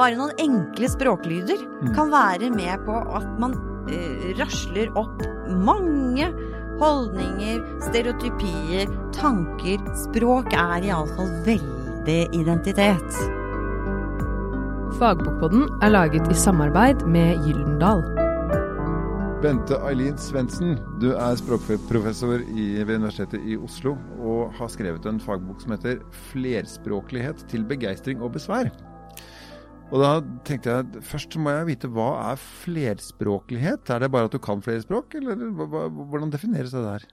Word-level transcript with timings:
Bare 0.00 0.16
noen 0.16 0.38
enkle 0.40 0.88
språklyder 0.88 1.60
kan 1.92 2.08
være 2.08 2.48
med 2.54 2.86
på 2.86 2.94
at 3.18 3.26
man 3.42 3.52
eh, 3.92 4.30
rasler 4.38 4.88
opp 4.96 5.20
mange 5.60 6.30
holdninger, 6.80 7.60
stereotypier, 7.84 8.88
tanker. 9.12 9.82
Språk 10.06 10.56
er 10.56 10.88
iallfall 10.88 11.28
veldig 11.44 12.16
identitet. 12.32 13.20
Fagbokpodden 14.96 15.68
er 15.84 15.92
laget 15.92 16.32
i 16.32 16.40
samarbeid 16.46 17.04
med 17.04 17.44
Gyldendal. 17.44 18.00
Bente 19.44 19.76
Eileen 19.84 20.16
Svendsen, 20.20 20.78
du 21.00 21.10
er 21.12 21.36
språkprofessor 21.36 22.40
ved 22.48 22.96
Universitetet 22.96 23.44
i 23.44 23.60
Oslo 23.60 23.98
og 24.16 24.56
har 24.56 24.72
skrevet 24.72 25.04
en 25.08 25.20
fagbok 25.20 25.60
som 25.60 25.76
heter 25.76 26.00
'Flerspråklighet 26.30 27.44
til 27.52 27.68
begeistring 27.68 28.24
og 28.24 28.32
besvær'. 28.36 28.72
Og 29.90 29.98
da 29.98 30.10
tenkte 30.46 30.70
jeg 30.70 31.02
først 31.02 31.34
må 31.42 31.50
jeg 31.50 31.66
vite 31.72 31.88
hva 31.90 32.10
er 32.30 32.38
flerspråklighet? 32.38 33.90
Er 33.90 34.04
det 34.04 34.10
bare 34.14 34.28
at 34.28 34.34
du 34.34 34.38
kan 34.42 34.62
flere 34.62 34.82
språk, 34.84 35.16
eller 35.18 35.40
hvordan 35.50 36.30
defineres 36.30 36.74
det 36.76 36.82
der? 36.84 37.06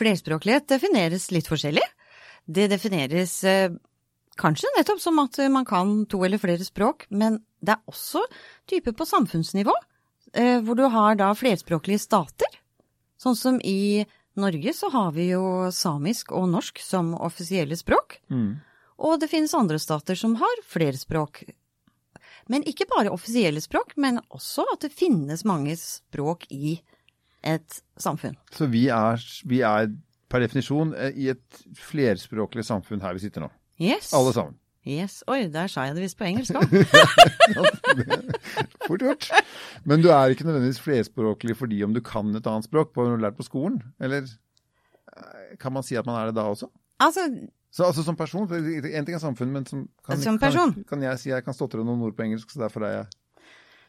Flerspråklighet 0.00 0.70
defineres 0.72 1.28
litt 1.34 1.50
forskjellig. 1.50 1.84
Det 2.44 2.64
defineres 2.72 3.34
eh, 3.48 3.74
kanskje 4.40 4.72
nettopp 4.76 5.02
som 5.04 5.20
at 5.20 5.36
man 5.52 5.68
kan 5.68 5.92
to 6.08 6.22
eller 6.24 6.40
flere 6.40 6.64
språk, 6.64 7.04
men 7.12 7.42
det 7.64 7.76
er 7.76 7.92
også 7.92 8.24
type 8.72 8.94
på 8.96 9.06
samfunnsnivå, 9.08 9.74
eh, 10.32 10.58
hvor 10.64 10.80
du 10.80 10.86
har 10.92 11.18
da 11.20 11.28
flerspråklige 11.36 12.02
stater. 12.02 12.56
Sånn 13.20 13.36
som 13.36 13.58
i 13.60 14.04
Norge 14.40 14.72
så 14.74 14.88
har 14.90 15.12
vi 15.14 15.28
jo 15.28 15.68
samisk 15.72 16.32
og 16.34 16.48
norsk 16.56 16.80
som 16.82 17.12
offisielle 17.14 17.76
språk. 17.78 18.18
Og 19.04 19.20
det 19.20 19.28
finnes 19.30 19.54
andre 19.54 19.78
stater 19.82 20.18
som 20.18 20.34
har 20.40 20.64
flere 20.66 20.98
språk. 20.98 21.44
Men 22.52 22.64
ikke 22.68 22.88
bare 22.90 23.12
offisielle 23.14 23.62
språk, 23.64 23.94
men 24.00 24.20
også 24.34 24.66
at 24.74 24.84
det 24.84 24.92
finnes 24.92 25.44
mange 25.48 25.76
språk 25.80 26.44
i 26.52 26.78
et 27.44 27.80
samfunn. 28.00 28.36
Så 28.52 28.68
vi 28.72 28.86
er, 28.92 29.22
vi 29.48 29.60
er 29.64 29.88
per 30.32 30.44
definisjon 30.44 30.94
eh, 30.96 31.16
i 31.16 31.30
et 31.34 31.64
flerspråklig 31.78 32.64
samfunn 32.66 33.02
her 33.04 33.16
vi 33.16 33.24
sitter 33.26 33.44
nå. 33.44 33.50
Yes. 33.80 34.12
Alle 34.16 34.34
sammen. 34.36 34.58
Yes. 34.84 35.22
Oi, 35.32 35.46
der 35.48 35.70
sa 35.72 35.86
jeg 35.88 35.96
det 35.96 36.04
visst 36.04 36.18
på 36.20 36.26
engelsk 36.28 36.58
òg. 36.60 36.72
Fort 38.86 39.00
gjort. 39.00 39.28
Men 39.88 40.02
du 40.04 40.10
er 40.12 40.34
ikke 40.34 40.44
nødvendigvis 40.44 40.82
flerspråklig 40.84 41.56
fordi 41.56 41.80
om 41.86 41.94
du 41.96 42.02
kan 42.04 42.28
et 42.36 42.48
annet 42.50 42.68
språk 42.68 42.92
på 42.92 43.06
du 43.06 43.14
har 43.14 43.22
lært 43.22 43.38
på 43.38 43.46
skolen? 43.46 43.80
Eller 43.96 44.26
eh, 44.28 45.54
kan 45.60 45.72
man 45.72 45.86
si 45.86 45.96
at 45.96 46.04
man 46.08 46.20
er 46.20 46.28
det 46.28 46.36
da 46.36 46.44
også? 46.52 46.68
altså, 47.00 47.24
Så 47.74 47.88
altså 47.88 48.04
som 48.06 48.14
person, 48.14 48.46
En 48.46 49.06
ting 49.06 49.16
er 49.16 49.22
samfunn, 49.22 49.50
men 49.50 49.64
som, 49.66 49.88
kan, 50.06 50.20
Som? 50.22 50.38
Kan, 50.38 50.74
kan 50.86 51.02
jeg 51.02 51.18
si 51.18 51.30
jeg 51.32 51.42
kan 51.42 51.56
stotre 51.56 51.82
noen 51.82 52.04
ord 52.06 52.14
på 52.14 52.22
engelsk, 52.22 52.52
så 52.54 52.66
derfor 52.66 52.86
er 52.86 52.98
jeg 53.00 53.06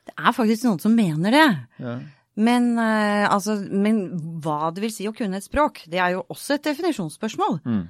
det 0.05 0.13
er 0.21 0.35
faktisk 0.37 0.67
noen 0.67 0.81
som 0.81 0.93
mener 0.93 1.33
det. 1.33 1.49
ja. 1.81 1.97
Men, 2.35 2.73
uh, 2.75 3.25
altså, 3.31 3.55
men 3.71 4.01
hva 4.43 4.67
det 4.75 4.83
vil 4.83 4.91
si 4.91 5.05
å 5.07 5.13
kunne 5.15 5.39
et 5.39 5.45
språk, 5.45 5.85
det 5.91 6.01
er 6.03 6.17
jo 6.17 6.25
også 6.33 6.57
et 6.57 6.65
definisjonsspørsmål. 6.67 7.61
Mm. 7.63 7.85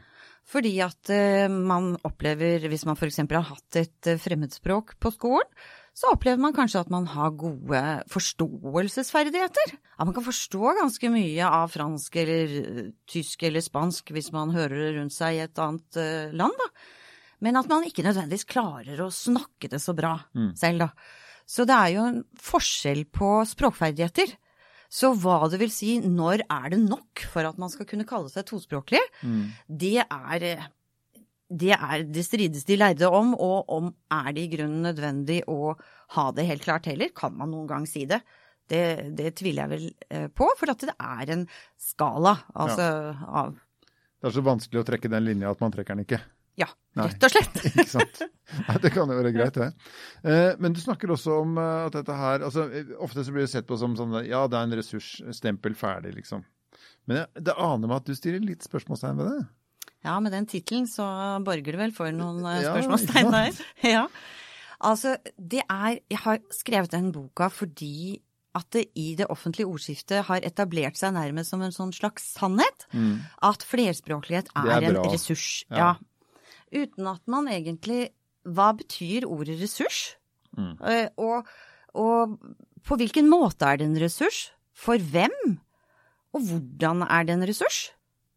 Fordi 0.46 0.74
at 0.86 1.10
uh, 1.10 1.48
man 1.50 1.96
opplever, 2.06 2.68
hvis 2.70 2.86
man 2.86 2.94
f.eks. 2.94 3.24
har 3.26 3.48
hatt 3.50 3.80
et 3.82 4.12
eh, 4.12 4.22
fremmedspråk 4.22 5.00
på 5.02 5.12
skolen, 5.16 5.50
så 5.96 6.12
opplever 6.12 6.42
man 6.44 6.56
kanskje 6.56 6.82
at 6.84 6.92
man 6.92 7.06
har 7.08 7.32
gode 7.40 7.82
forståelsesferdigheter. 8.12 9.76
At 9.96 10.10
man 10.10 10.16
kan 10.18 10.26
forstå 10.26 10.74
ganske 10.82 11.12
mye 11.14 11.48
av 11.48 11.72
fransk 11.72 12.18
eller 12.20 12.56
eh, 12.60 12.90
tysk 13.08 13.46
eller 13.48 13.64
spansk 13.64 14.12
hvis 14.12 14.34
man 14.36 14.52
hører 14.56 14.76
det 14.76 14.94
rundt 14.98 15.16
seg 15.16 15.38
i 15.38 15.44
et 15.46 15.62
annet 15.64 16.00
eh, 16.02 16.36
land, 16.36 16.56
da. 16.60 16.68
Men 17.46 17.60
at 17.60 17.68
man 17.72 17.84
ikke 17.88 18.04
nødvendigvis 18.04 18.48
klarer 18.48 19.00
å 19.04 19.12
snakke 19.12 19.70
det 19.72 19.80
så 19.84 19.94
bra 19.96 20.18
selv, 20.56 20.86
da. 20.86 20.90
Så 21.46 21.66
det 21.68 21.76
er 21.76 21.90
jo 21.94 22.06
en 22.10 22.22
forskjell 22.42 23.04
på 23.14 23.32
språkferdigheter. 23.46 24.32
Så 24.90 25.12
hva 25.20 25.44
det 25.52 25.60
vil 25.60 25.72
si, 25.74 25.98
når 26.00 26.46
er 26.48 26.70
det 26.74 26.80
nok 26.80 27.26
for 27.32 27.46
at 27.46 27.60
man 27.62 27.70
skal 27.70 27.86
kunne 27.90 28.08
kalle 28.08 28.32
seg 28.32 28.48
tospråklig, 28.50 29.02
det 29.68 30.00
er 30.06 30.46
eh, 30.48 30.66
det 31.50 31.76
er 31.76 32.06
det 32.10 32.24
strides 32.26 32.66
de 32.66 32.78
lærde 32.80 33.10
om, 33.10 33.34
og 33.38 33.70
om 33.70 33.92
er 34.14 34.32
det 34.34 34.48
i 34.48 34.52
grunnen 34.56 34.86
nødvendig 34.88 35.44
å 35.52 35.76
ha 36.16 36.26
det 36.34 36.48
helt 36.50 36.66
klart 36.66 36.90
heller. 36.90 37.12
Kan 37.16 37.36
man 37.38 37.52
noen 37.54 37.68
gang 37.70 37.86
si 37.90 38.06
det? 38.10 38.22
Det, 38.66 39.14
det 39.14 39.36
tviler 39.38 39.66
jeg 39.66 39.72
vel 39.76 39.90
eh, 40.10 40.30
på, 40.34 40.48
for 40.58 40.74
at 40.74 40.82
det 40.88 40.96
er 40.98 41.32
en 41.36 41.44
skala 41.78 42.32
altså, 42.58 42.88
av 43.14 43.52
Det 43.54 44.32
er 44.32 44.34
så 44.34 44.42
vanskelig 44.46 44.82
å 44.82 44.88
trekke 44.88 45.12
den 45.14 45.28
linja 45.28 45.52
at 45.54 45.62
man 45.62 45.76
trekker 45.76 45.94
den 45.94 46.08
ikke. 46.08 46.20
Ja, 46.58 46.70
rett 46.98 47.28
og 47.28 47.34
slett. 47.34 47.60
Ikke 47.68 47.86
sant? 47.92 48.22
Nei, 48.56 48.78
det 48.82 48.92
kan 48.96 49.12
jo 49.12 49.18
være 49.20 49.34
greit, 49.36 49.58
det. 49.60 49.68
Eh, 50.24 50.54
men 50.64 50.74
du 50.74 50.80
snakker 50.82 51.12
også 51.14 51.42
om 51.44 51.60
eh, 51.60 51.82
at 51.90 51.98
dette 51.98 52.16
her 52.16 52.46
altså, 52.48 52.66
Ofte 53.04 53.26
så 53.28 53.36
blir 53.36 53.44
det 53.44 53.52
sett 53.52 53.68
på 53.68 53.78
som 53.78 53.98
sånn 54.00 54.16
ja, 54.24 54.46
det 54.50 54.58
er 54.58 54.70
en 54.70 54.78
ressursstempel 54.80 55.76
ferdig, 55.78 56.16
liksom. 56.22 56.46
Men 57.06 57.28
det 57.38 57.54
aner 57.54 57.92
meg 57.92 58.00
at 58.00 58.10
du 58.10 58.16
stiller 58.18 58.42
litt 58.42 58.66
spørsmålstegn 58.66 59.20
ved 59.20 59.30
det. 59.30 59.44
Ja, 60.06 60.20
med 60.22 60.32
den 60.36 60.46
tittelen 60.50 60.86
så 60.90 61.06
borger 61.46 61.74
det 61.76 61.80
vel 61.82 61.94
for 61.96 62.12
noen 62.14 62.44
eh, 62.46 62.62
spørsmålstegn 62.66 63.32
der. 63.34 63.62
Ja. 63.96 64.06
Altså, 64.86 65.16
det 65.40 65.64
er 65.72 66.00
Jeg 66.12 66.20
har 66.26 66.40
skrevet 66.54 66.92
den 66.94 67.12
boka 67.16 67.48
fordi 67.50 68.22
at 68.56 68.70
det 68.72 68.86
i 68.96 69.16
det 69.20 69.26
offentlige 69.32 69.68
ordskiftet 69.68 70.24
har 70.30 70.44
etablert 70.48 70.96
seg 71.00 71.12
nærmest 71.16 71.52
som 71.52 71.64
en 71.66 71.74
sånn 71.76 71.92
slags 71.96 72.24
sannhet 72.38 72.86
at 73.44 73.64
flerspråklighet 73.68 74.48
Mm. 74.56 74.68
Er, 74.70 74.76
er 74.78 74.88
en 74.94 75.12
ressurs. 75.12 75.66
Ja. 75.70 75.78
Ja. 75.78 76.84
Uten 76.86 77.08
at 77.12 77.22
man 77.28 77.48
egentlig 77.52 78.12
Hva 78.46 78.70
betyr 78.78 79.26
ordet 79.26 79.58
ressurs? 79.60 80.16
Mm. 80.56 80.76
Eh, 80.88 81.10
og, 81.18 81.48
og 81.98 82.38
på 82.86 82.96
hvilken 83.02 83.28
måte 83.28 83.66
er 83.66 83.82
det 83.82 83.88
en 83.90 84.00
ressurs? 84.00 84.52
For 84.72 85.02
hvem? 85.02 85.34
Og 86.36 86.44
hvordan 86.46 87.02
er 87.08 87.26
det 87.26 87.34
en 87.36 87.48
ressurs? 87.50 87.80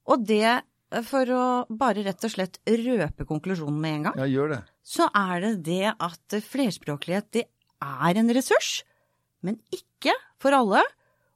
Og 0.09 0.25
det, 0.27 0.63
for 1.05 1.31
å 1.35 1.43
bare 1.69 2.03
rett 2.07 2.25
og 2.25 2.33
slett 2.33 2.59
røpe 2.67 3.27
konklusjonen 3.29 3.81
med 3.83 3.95
en 3.99 4.07
gang, 4.09 4.19
Ja, 4.23 4.27
gjør 4.31 4.49
det. 4.55 4.61
så 4.83 5.09
er 5.15 5.41
det 5.45 5.53
det 5.67 5.95
at 5.99 6.39
flerspråklighet 6.49 7.31
det 7.37 7.45
er 7.83 8.17
en 8.23 8.33
ressurs, 8.35 8.83
men 9.43 9.61
ikke 9.71 10.15
for 10.41 10.57
alle, 10.57 10.83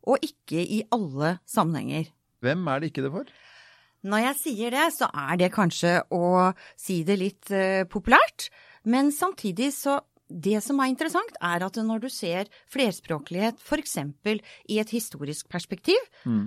og 0.08 0.18
ikke 0.24 0.58
i 0.64 0.82
alle 0.90 1.36
sammenhenger. 1.46 2.08
Hvem 2.42 2.66
er 2.72 2.80
det 2.80 2.90
ikke 2.90 3.04
det 3.04 3.12
for? 3.14 3.28
Når 4.02 4.18
jeg 4.24 4.38
sier 4.40 4.70
det, 4.74 4.86
så 4.96 5.06
er 5.14 5.36
det 5.38 5.52
kanskje 5.54 6.00
å 6.10 6.48
si 6.74 7.02
det 7.06 7.18
litt 7.20 7.52
eh, 7.54 7.84
populært, 7.86 8.48
men 8.84 9.12
samtidig 9.14 9.68
så 9.76 10.00
det 10.32 10.62
som 10.64 10.80
er 10.80 10.88
interessant, 10.90 11.36
er 11.44 11.62
at 11.62 11.76
når 11.76 12.00
du 12.02 12.08
ser 12.10 12.48
flerspråklighet 12.72 13.60
f.eks. 13.60 13.98
i 14.72 14.78
et 14.80 14.90
historisk 14.90 15.46
perspektiv, 15.52 15.98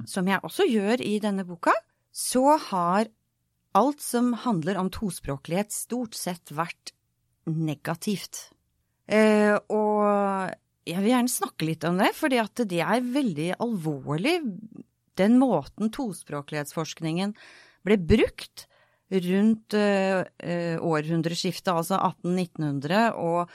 som 0.10 0.26
jeg 0.28 0.42
også 0.42 0.66
gjør 0.68 1.04
i 1.06 1.20
denne 1.22 1.46
boka, 1.46 1.72
så 2.16 2.58
har 2.70 3.10
alt 3.76 4.02
som 4.02 4.32
handler 4.46 4.80
om 4.80 4.92
tospråklighet 4.94 5.74
stort 5.76 6.16
sett 6.16 6.54
vært 6.56 6.94
negativt. 7.46 8.48
Eh, 9.06 9.54
og 9.70 10.56
jeg 10.88 11.02
vil 11.02 11.12
gjerne 11.12 11.34
snakke 11.34 11.68
litt 11.68 11.84
om 11.88 12.00
det, 12.00 12.14
fordi 12.16 12.40
det 12.72 12.82
er 12.82 13.04
veldig 13.04 13.50
alvorlig 13.60 14.38
den 15.20 15.38
måten 15.40 15.92
tospråklighetsforskningen 15.94 17.36
ble 17.86 17.98
brukt 18.00 18.66
rundt 19.12 19.76
eh, 19.78 20.76
århundreskiftet, 20.82 21.72
altså 21.72 22.00
1800-1900 22.00 23.20
og 23.22 23.52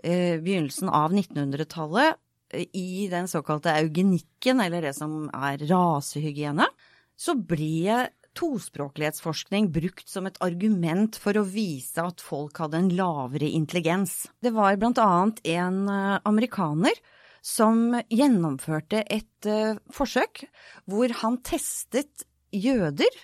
eh, 0.00 0.40
begynnelsen 0.40 0.88
av 0.88 1.12
1900-tallet, 1.12 2.20
eh, 2.54 2.66
i 2.72 3.06
den 3.12 3.28
såkalte 3.30 3.74
eugenikken, 3.82 4.62
eller 4.64 4.88
det 4.88 4.94
som 4.96 5.26
er 5.34 5.60
rasehygiene, 5.68 6.70
så 7.16 7.34
ble 7.38 8.04
tospråklighetsforskning 8.34 9.68
brukt 9.72 10.08
som 10.10 10.26
et 10.26 10.38
argument 10.42 11.16
for 11.20 11.38
å 11.38 11.46
vise 11.46 12.02
at 12.02 12.22
folk 12.22 12.58
hadde 12.62 12.80
en 12.80 12.92
lavere 12.98 13.48
intelligens. 13.54 14.24
Det 14.42 14.50
var 14.54 14.78
blant 14.80 14.98
annet 15.02 15.40
en 15.54 15.84
eh, 15.90 16.16
amerikaner 16.26 16.98
som 17.44 17.94
gjennomførte 18.10 19.04
et 19.04 19.48
eh, 19.50 19.78
forsøk 19.94 20.46
hvor 20.90 21.14
han 21.20 21.38
testet 21.46 22.26
jøder, 22.54 23.20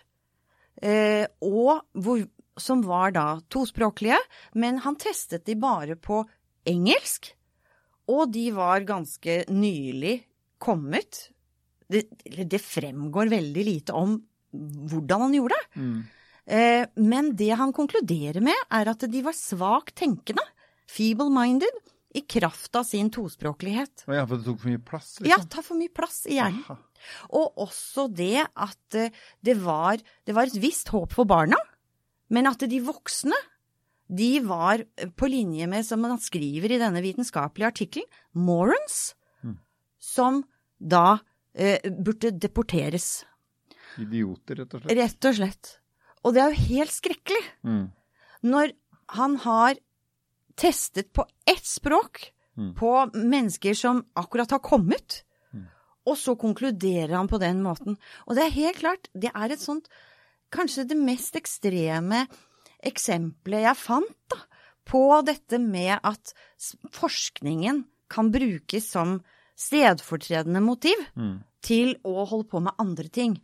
eh, 0.83 1.27
hvor, 1.41 2.25
som 2.61 2.85
var 2.87 3.17
da 3.17 3.27
tospråklige, 3.51 4.19
men 4.55 4.83
han 4.85 4.99
testet 5.01 5.47
de 5.49 5.57
bare 5.59 5.97
på 5.99 6.23
engelsk, 6.69 7.33
og 8.11 8.31
de 8.35 8.51
var 8.55 8.87
ganske 8.87 9.45
nylig 9.51 10.21
kommet. 10.61 11.31
Det, 11.91 12.05
det 12.47 12.61
fremgår 12.63 13.31
veldig 13.33 13.65
lite 13.67 13.95
om 13.99 14.17
hvordan 14.51 15.27
han 15.27 15.35
gjorde 15.37 15.59
det. 15.59 15.85
Eh, 16.51 16.85
men 17.03 17.33
det 17.39 17.51
han 17.59 17.73
konkluderer 17.77 18.43
med, 18.43 18.57
er 18.75 18.91
at 18.91 19.05
de 19.11 19.23
var 19.27 19.37
svakt 19.37 19.95
tenkende, 20.01 20.43
feeble-minded, 20.91 21.83
i 22.11 22.25
kraft 22.27 22.75
av 22.75 22.83
sin 22.89 23.07
tospråklighet. 23.15 24.03
Ja, 24.11 24.25
for 24.27 24.41
det 24.41 24.47
tok 24.49 24.57
for 24.65 24.71
mye 24.73 24.81
plass, 24.83 25.13
Ja, 25.23 25.37
liksom? 25.37 25.51
tar 25.53 25.63
for 25.63 25.79
mye 25.79 25.93
plass 25.95 26.25
i 26.27 26.41
hjernen. 26.41 26.65
Aha. 26.67 26.79
Og 27.39 27.61
også 27.63 28.09
det 28.11 28.43
at 28.51 28.97
eh, 28.99 29.13
det 29.47 29.55
var, 29.63 30.01
det 30.27 30.35
var 30.35 30.51
et 30.51 30.59
visst 30.59 30.91
håp 30.91 31.15
for 31.15 31.29
barna, 31.31 31.59
men 32.35 32.51
at 32.51 32.67
de 32.67 32.81
voksne 32.83 33.39
de 34.11 34.41
var 34.43 34.83
på 35.15 35.29
linje 35.31 35.69
med, 35.71 35.87
som 35.87 36.03
han 36.03 36.19
skriver 36.19 36.75
i 36.75 36.81
denne 36.83 36.99
vitenskapelige 37.05 37.71
artikkelen, 37.71 38.11
morons, 38.35 39.15
som 40.03 40.43
da 40.83 41.21
burde 41.55 42.31
deporteres. 42.39 43.25
Idioter, 43.99 44.61
rett 44.63 44.75
og 44.75 44.83
slett. 44.85 44.97
Rett 44.99 45.25
og 45.31 45.35
slett. 45.35 45.71
Og 46.25 46.35
det 46.35 46.43
er 46.43 46.53
jo 46.53 46.67
helt 46.75 46.95
skrekkelig. 46.95 47.43
Mm. 47.67 47.87
Når 48.43 48.73
han 49.17 49.37
har 49.43 49.81
testet 50.57 51.13
på 51.13 51.25
ett 51.47 51.65
språk 51.67 52.33
Mm. 52.59 52.75
på 52.75 52.91
mennesker 53.15 53.75
som 53.75 54.05
akkurat 54.19 54.51
har 54.51 54.59
kommet, 54.59 55.23
Mm. 55.55 55.67
og 56.07 56.17
så 56.17 56.35
konkluderer 56.37 57.15
han 57.15 57.29
på 57.29 57.39
den 57.39 57.63
måten. 57.63 57.97
Og 58.27 58.35
det 58.35 58.43
er 58.45 58.51
helt 58.51 58.77
klart, 58.77 59.09
det 59.15 59.31
er 59.35 59.53
et 59.53 59.61
sånt 59.61 59.89
Kanskje 60.51 60.85
det 60.89 60.97
mest 60.99 61.37
ekstreme 61.37 62.27
eksempelet 62.83 63.63
jeg 63.63 63.77
fant, 63.77 64.17
da, 64.29 64.37
på 64.85 65.25
dette 65.25 65.59
med 65.61 66.01
at 66.03 66.33
forskningen 66.91 67.85
kan 68.11 68.33
brukes 68.33 68.91
som 68.91 69.23
stedfortredende 69.61 70.63
motiv 70.65 70.97
Mm. 71.17 71.39
til 71.63 71.95
å 72.05 72.25
holde 72.27 72.49
på 72.49 72.63
med 72.65 72.77
andre 72.81 73.09
ting. 73.09 73.39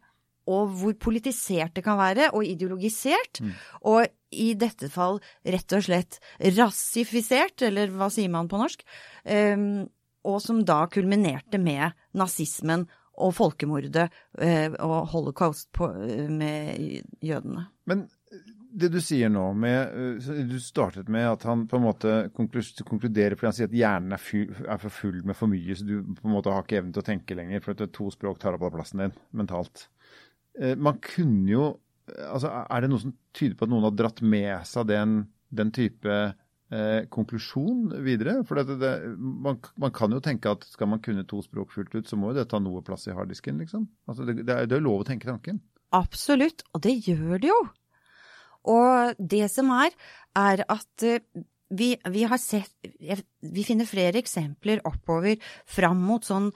Og 0.46 0.70
hvor 0.78 0.94
politisert 0.94 1.74
det 1.74 1.82
kan 1.84 1.98
være, 1.98 2.30
og 2.32 2.46
ideologisert. 2.46 3.40
Mm. 3.42 3.52
Og 3.90 4.06
i 4.30 4.54
dette 4.54 4.88
fall 4.88 5.18
rett 5.44 5.72
og 5.74 5.82
slett 5.82 6.20
rasifisert, 6.38 7.62
eller 7.66 7.90
hva 7.90 8.08
sier 8.12 8.30
man 8.30 8.48
på 8.48 8.60
norsk? 8.60 8.84
Um, 9.24 9.88
og 10.26 10.40
som 10.42 10.64
da 10.66 10.84
kulminerte 10.90 11.58
med 11.62 11.92
nazismen 12.14 12.86
og 13.16 13.32
folkemordet 13.32 14.10
eh, 14.42 14.72
og 14.84 15.06
holocaust 15.14 15.70
på, 15.72 15.86
eh, 16.04 16.26
med 16.28 17.02
jødene. 17.24 17.68
Men 17.88 18.08
det 18.76 18.90
du 18.92 18.98
sier 19.00 19.30
nå 19.32 19.42
med 19.56 19.94
uh, 20.20 20.30
Du 20.50 20.58
startet 20.60 21.08
med 21.12 21.24
at 21.30 21.46
han 21.48 21.64
på 21.68 21.78
en 21.78 21.86
måte 21.86 22.14
konkluderer 22.36 23.36
fordi 23.38 23.48
han 23.48 23.56
sier 23.56 23.70
at 23.70 23.76
hjernen 23.80 24.16
er, 24.16 24.22
full, 24.22 24.52
er 24.66 24.80
for 24.82 24.92
full 24.92 25.22
med 25.26 25.38
for 25.38 25.52
mye, 25.52 25.76
så 25.76 25.86
du 25.88 25.98
på 26.18 26.28
en 26.28 26.34
måte 26.36 26.52
har 26.52 26.66
ikke 26.66 26.80
evnen 26.82 26.94
til 26.96 27.04
å 27.04 27.08
tenke 27.08 27.38
lenger, 27.38 27.64
for 27.64 27.86
to 27.86 28.10
språk 28.14 28.40
tar 28.42 28.56
opp 28.56 28.66
all 28.68 28.74
plassen 28.76 29.04
din 29.04 29.16
mentalt. 29.36 29.88
Eh, 30.60 30.76
Man 30.76 31.00
kunne 31.04 31.50
jo 31.50 31.66
altså 32.06 32.52
Er 32.70 32.84
det 32.84 32.90
noe 32.92 33.02
som 33.02 33.14
tyder 33.34 33.56
på 33.58 33.66
at 33.66 33.70
noen 33.72 33.88
har 33.88 33.94
dratt 33.98 34.20
med 34.22 34.66
seg 34.68 34.86
den, 34.86 35.14
den 35.50 35.72
type 35.74 36.12
eh, 36.14 37.00
konklusjon 37.10 37.96
videre? 38.06 38.36
For 38.46 38.60
det, 38.60 38.76
det, 38.78 38.92
man, 39.18 39.58
man 39.82 39.94
kan 39.96 40.14
jo 40.14 40.20
tenke 40.22 40.52
at 40.54 40.62
skal 40.70 40.92
man 40.92 41.02
kunne 41.02 41.26
to 41.26 41.40
språk 41.42 41.74
fullt 41.74 41.96
ut, 41.96 42.06
så 42.06 42.18
må 42.20 42.30
jo 42.30 42.38
det 42.38 42.46
ta 42.52 42.60
noe 42.62 42.84
plass 42.86 43.08
i 43.10 43.16
harddisken, 43.16 43.58
liksom. 43.64 43.88
Altså 44.06 44.28
det, 44.28 44.38
det, 44.44 44.54
er, 44.54 44.70
det 44.70 44.78
er 44.78 44.86
lov 44.86 45.02
å 45.02 45.08
tenke 45.08 45.26
tanken. 45.26 45.58
Absolutt, 45.96 46.62
og 46.74 46.84
det 46.86 46.94
gjør 47.08 47.42
det 47.42 47.50
jo. 47.50 47.58
Og 48.70 49.18
det 49.18 49.46
som 49.52 49.70
er, 49.76 49.92
er 50.38 50.64
at 50.68 51.06
eh, 51.06 51.22
vi, 51.66 51.96
vi 52.14 52.22
har 52.30 52.38
sett 52.38 52.70
Vi 53.42 53.64
finner 53.66 53.88
flere 53.88 54.20
eksempler 54.20 54.84
oppover 54.86 55.40
fram 55.66 55.98
mot 56.06 56.26
sånn 56.26 56.52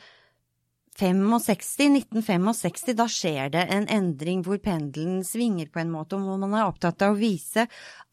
65, 1.00 1.94
1965, 1.96 2.92
da 2.98 3.06
skjer 3.08 3.52
det 3.54 3.62
en 3.72 3.86
endring 3.88 4.42
hvor 4.44 4.58
pendelen 4.60 5.22
svinger 5.24 5.70
på 5.72 5.80
en 5.80 5.92
måte, 5.94 6.18
og 6.18 6.26
hvor 6.26 6.40
man 6.42 6.58
er 6.58 6.66
opptatt 6.66 7.00
av 7.06 7.14
å 7.14 7.20
vise 7.20 7.64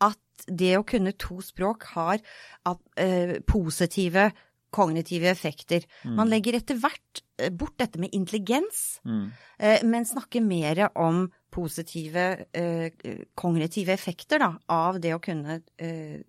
at 0.04 0.46
det 0.48 0.78
å 0.78 0.86
kunne 0.88 1.16
to 1.20 1.42
språk 1.44 1.84
har 1.96 2.22
eh, 2.22 3.34
positive 3.50 4.30
kognitive 4.78 5.30
effekter. 5.32 5.86
Man 6.06 6.30
legger 6.30 6.60
etter 6.60 6.78
hvert 6.80 7.22
eh, 7.42 7.50
bort 7.50 7.76
dette 7.82 8.00
med 8.02 8.14
intelligens, 8.16 9.00
Mm. 9.06 9.32
eh, 9.60 9.84
men 9.84 10.06
snakker 10.06 10.44
mer 10.46 10.88
om 10.96 11.26
positive 11.52 12.46
eh, 12.54 12.92
kognitive 13.36 13.94
effekter 13.94 14.40
da, 14.44 14.52
av 14.70 15.00
det 15.02 15.16
å 15.16 15.22
kunne 15.24 15.62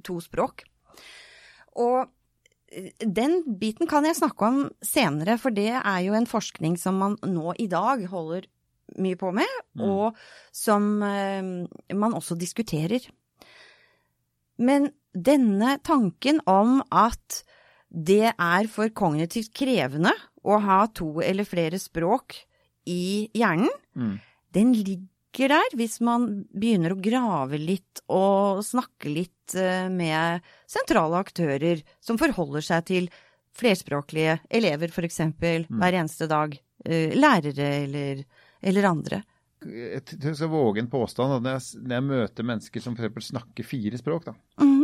to 0.03 0.21
språk. 0.25 0.65
Og 1.77 2.09
den 3.01 3.43
biten 3.61 3.89
kan 3.89 4.05
jeg 4.05 4.17
snakke 4.17 4.47
om 4.47 4.63
senere, 4.85 5.39
for 5.39 5.51
det 5.51 5.71
er 5.77 6.01
jo 6.07 6.15
en 6.17 6.29
forskning 6.29 6.79
som 6.81 6.97
man 7.01 7.17
nå 7.25 7.55
i 7.59 7.67
dag 7.69 8.07
holder 8.09 8.47
mye 8.99 9.17
på 9.21 9.33
med, 9.37 9.59
og 9.85 10.17
som 10.53 10.99
man 10.99 12.17
også 12.17 12.39
diskuterer. 12.41 13.05
Men 14.59 14.91
denne 15.15 15.79
tanken 15.87 16.41
om 16.49 16.81
at 16.91 17.43
det 17.91 18.33
er 18.39 18.69
for 18.69 18.89
kognitivt 18.91 19.53
krevende 19.57 20.13
å 20.45 20.59
ha 20.61 20.87
to 20.93 21.21
eller 21.25 21.45
flere 21.49 21.79
språk 21.81 22.37
i 22.87 23.29
hjernen, 23.35 23.69
Mm. 23.97 24.21
den 24.53 24.73
ligger 24.73 25.49
der 25.49 25.75
hvis 25.77 26.01
man 26.01 26.45
begynner 26.55 26.93
å 26.95 27.01
grave 27.03 27.59
litt 27.59 28.01
og 28.09 28.63
snakke 28.65 29.13
litt 29.13 29.55
eh, 29.55 29.89
med 29.89 30.41
sentrale 30.67 31.19
aktører 31.21 31.83
som 32.01 32.17
forholder 32.19 32.61
seg 32.65 32.85
til 32.87 33.09
flerspråklige 33.59 34.39
elever, 34.51 34.89
for 34.95 35.03
eksempel, 35.03 35.67
hver 35.69 35.93
eneste 35.99 36.29
dag. 36.29 36.59
eh, 36.85 37.11
Lærere 37.17 37.85
eller, 37.85 38.25
eller 38.63 38.85
andre. 38.87 39.23
Jeg 39.67 40.05
tror 40.07 40.29
jeg 40.31 40.37
skal 40.39 40.49
våge 40.53 40.79
en 40.79 40.87
påstand 40.93 41.33
at 41.35 41.43
når 41.43 41.91
jeg, 41.91 42.03
møter 42.07 42.45
mennesker 42.47 42.81
som 42.81 42.95
f.eks. 42.95 43.33
snakker 43.33 43.65
fire 43.67 43.99
språk, 43.99 44.25
da, 44.27 44.35
Mhm. 44.61 44.78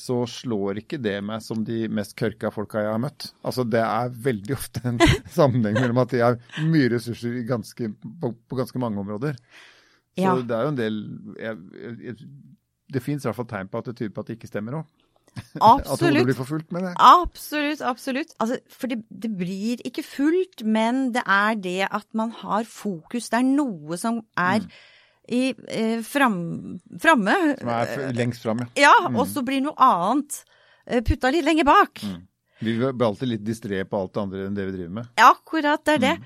Så 0.00 0.18
slår 0.30 0.80
ikke 0.82 0.98
det 1.02 1.16
meg 1.24 1.42
som 1.44 1.62
de 1.66 1.86
mest 1.92 2.14
kørka 2.18 2.50
folka 2.54 2.82
jeg 2.84 2.92
har 2.92 3.00
møtt. 3.02 3.30
Altså 3.46 3.64
Det 3.68 3.80
er 3.82 4.10
veldig 4.28 4.54
ofte 4.56 4.82
en 4.88 4.98
sammenheng 5.38 5.78
mellom 5.80 6.02
at 6.04 6.12
de 6.14 6.20
har 6.24 6.38
mye 6.66 6.90
ressurser 6.96 7.40
i 7.40 7.46
ganske, 7.48 7.90
på, 8.22 8.32
på 8.48 8.58
ganske 8.60 8.78
mange 8.82 9.00
områder. 9.04 9.38
Så 10.16 10.22
Ja. 10.22 10.34
det 10.40 10.54
er 10.56 10.62
jo 10.64 10.68
en 10.72 10.78
del 10.78 10.94
jeg, 11.36 11.56
jeg, 11.76 11.96
jeg, 12.06 12.28
Det 12.96 13.02
fins 13.04 13.24
i 13.24 13.28
hvert 13.28 13.36
fall 13.36 13.50
tegn 13.50 13.68
på 13.68 13.78
at 13.82 13.90
det 13.90 13.96
tyder 13.98 14.14
på 14.16 14.22
at 14.24 14.30
det 14.30 14.36
ikke 14.38 14.48
stemmer 14.48 14.78
òg. 14.78 14.86
At 15.60 15.60
hodet 15.60 15.90
Absolutt. 15.92 16.24
blir 16.24 16.36
for 16.38 16.48
fullt 16.48 16.70
med 16.72 16.86
det. 16.86 16.92
Absolutt, 16.96 17.82
absolutt. 17.84 18.30
Altså, 18.40 18.56
for 18.72 18.88
det, 18.88 19.02
det 19.12 19.28
blir 19.36 19.82
ikke 19.84 20.00
fullt, 20.06 20.62
men 20.64 21.10
det 21.12 21.20
er 21.28 21.58
det 21.60 21.74
at 21.90 22.06
man 22.16 22.30
har 22.38 22.64
fokus. 22.64 23.28
Det 23.28 23.42
er 23.42 23.44
noe 23.50 23.98
som 24.00 24.22
er 24.40 24.64
i, 25.28 25.54
eh, 25.68 26.00
fram, 26.06 26.78
framme. 27.02 27.34
Som 27.58 27.68
er 27.68 28.12
lengst 28.16 28.42
fram, 28.42 28.62
ja. 28.62 28.68
Ja, 28.86 28.94
og 29.10 29.26
så 29.30 29.42
blir 29.46 29.62
noe 29.64 29.74
annet 29.82 30.40
eh, 30.86 31.02
putta 31.02 31.32
litt 31.34 31.46
lenger 31.46 31.66
bak. 31.68 32.02
Vi 32.58 32.76
blir 32.78 33.06
alltid 33.06 33.28
litt 33.34 33.44
distré 33.44 33.82
på 33.84 34.00
alt 34.00 34.14
det 34.14 34.22
andre 34.22 34.46
enn 34.46 34.56
det 34.56 34.68
vi 34.70 34.76
driver 34.78 34.94
med. 35.00 35.08
Ja, 35.20 35.32
akkurat, 35.34 35.84
det 35.84 35.98
er 35.98 36.04
det. 36.06 36.16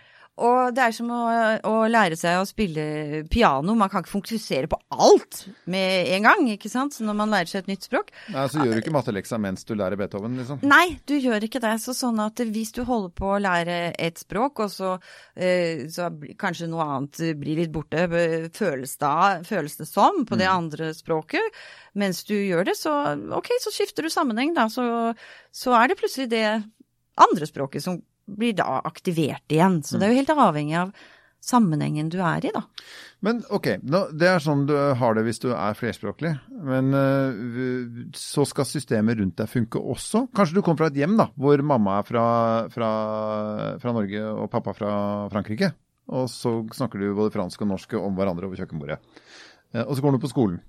Og 0.41 0.73
det 0.77 0.85
er 0.87 0.95
som 0.97 1.11
å, 1.13 1.21
å 1.69 1.75
lære 1.91 2.17
seg 2.19 2.41
å 2.41 2.47
spille 2.49 3.25
piano. 3.33 3.75
Man 3.77 3.91
kan 3.93 4.05
ikke 4.05 4.15
fokusere 4.15 4.71
på 4.71 4.79
alt 4.97 5.43
med 5.71 6.09
en 6.17 6.29
gang, 6.29 6.47
ikke 6.55 6.71
sant, 6.73 6.97
når 7.05 7.19
man 7.19 7.35
lærer 7.35 7.51
seg 7.51 7.65
et 7.65 7.73
nytt 7.75 7.89
språk. 7.89 8.13
Nei, 8.33 8.47
Så 8.49 8.65
gjør 8.65 8.79
du 8.79 8.83
ikke 8.83 8.95
matteleksa 8.95 9.41
mens 9.43 9.69
du 9.69 9.75
lærer 9.77 10.01
Beethoven, 10.01 10.39
liksom. 10.41 10.63
Nei, 10.71 10.97
du 11.09 11.17
gjør 11.19 11.45
ikke 11.47 11.63
det. 11.63 11.75
Så 11.85 11.95
sånn 11.97 12.21
at 12.25 12.41
hvis 12.41 12.73
du 12.77 12.83
holder 12.89 13.13
på 13.21 13.35
å 13.35 13.41
lære 13.43 13.79
et 14.01 14.21
språk, 14.21 14.65
og 14.65 14.73
så, 14.73 14.95
eh, 15.37 15.87
så 15.93 16.09
kanskje 16.41 16.71
noe 16.73 16.89
annet 16.89 17.23
blir 17.41 17.61
litt 17.61 17.75
borte, 17.75 18.09
føles, 18.57 18.97
det, 19.01 19.15
føles 19.49 19.77
det 19.81 19.89
som 19.91 20.25
på 20.29 20.41
det 20.41 20.49
andre 20.51 20.93
språket, 20.97 21.61
mens 22.01 22.25
du 22.25 22.37
gjør 22.39 22.71
det, 22.71 22.79
så 22.81 22.95
ok, 23.37 23.53
så 23.61 23.73
skifter 23.75 24.07
du 24.07 24.13
sammenheng, 24.13 24.55
da. 24.57 24.71
Så, 24.73 24.85
så 25.53 25.77
er 25.77 25.91
det 25.91 26.01
plutselig 26.01 26.31
det 26.33 26.47
andre 27.21 27.49
språket 27.49 27.85
som 27.85 28.01
blir 28.37 28.55
da 28.59 28.81
aktivert 28.85 29.51
igjen. 29.53 29.81
Så 29.87 29.99
det 29.99 30.07
er 30.09 30.15
jo 30.15 30.21
helt 30.23 30.35
avhengig 30.37 30.77
av 30.81 30.93
sammenhengen 31.41 32.11
du 32.13 32.19
er 32.21 32.45
i, 32.45 32.51
da. 32.53 32.61
Men 33.25 33.39
ok, 33.53 33.67
det 33.81 34.29
er 34.29 34.43
sånn 34.45 34.67
du 34.69 34.75
har 34.77 35.15
det 35.17 35.23
hvis 35.25 35.41
du 35.41 35.49
er 35.55 35.77
flerspråklig. 35.77 36.35
Men 36.69 36.93
øh, 36.97 38.11
så 38.17 38.45
skal 38.49 38.69
systemet 38.69 39.19
rundt 39.21 39.39
deg 39.41 39.49
funke 39.49 39.81
også. 39.81 40.27
Kanskje 40.37 40.59
du 40.59 40.63
kommer 40.65 40.83
fra 40.85 40.91
et 40.93 41.01
hjem 41.01 41.17
da, 41.21 41.31
hvor 41.41 41.63
mamma 41.65 41.99
er 42.01 42.09
fra, 42.09 42.25
fra, 42.73 42.91
fra 43.81 43.95
Norge 43.97 44.25
og 44.35 44.51
pappa 44.53 44.77
fra 44.77 44.93
Frankrike. 45.33 45.73
Og 46.11 46.29
så 46.33 46.57
snakker 46.75 47.01
du 47.01 47.13
både 47.17 47.33
fransk 47.33 47.65
og 47.65 47.73
norsk 47.73 47.97
om 48.01 48.17
hverandre 48.19 48.49
over 48.49 48.61
kjøkkenbordet. 48.61 49.01
Eh, 49.73 49.85
Og 49.87 49.95
så 49.97 50.05
går 50.05 50.17
du 50.19 50.23
på 50.27 50.33
skolen. 50.33 50.61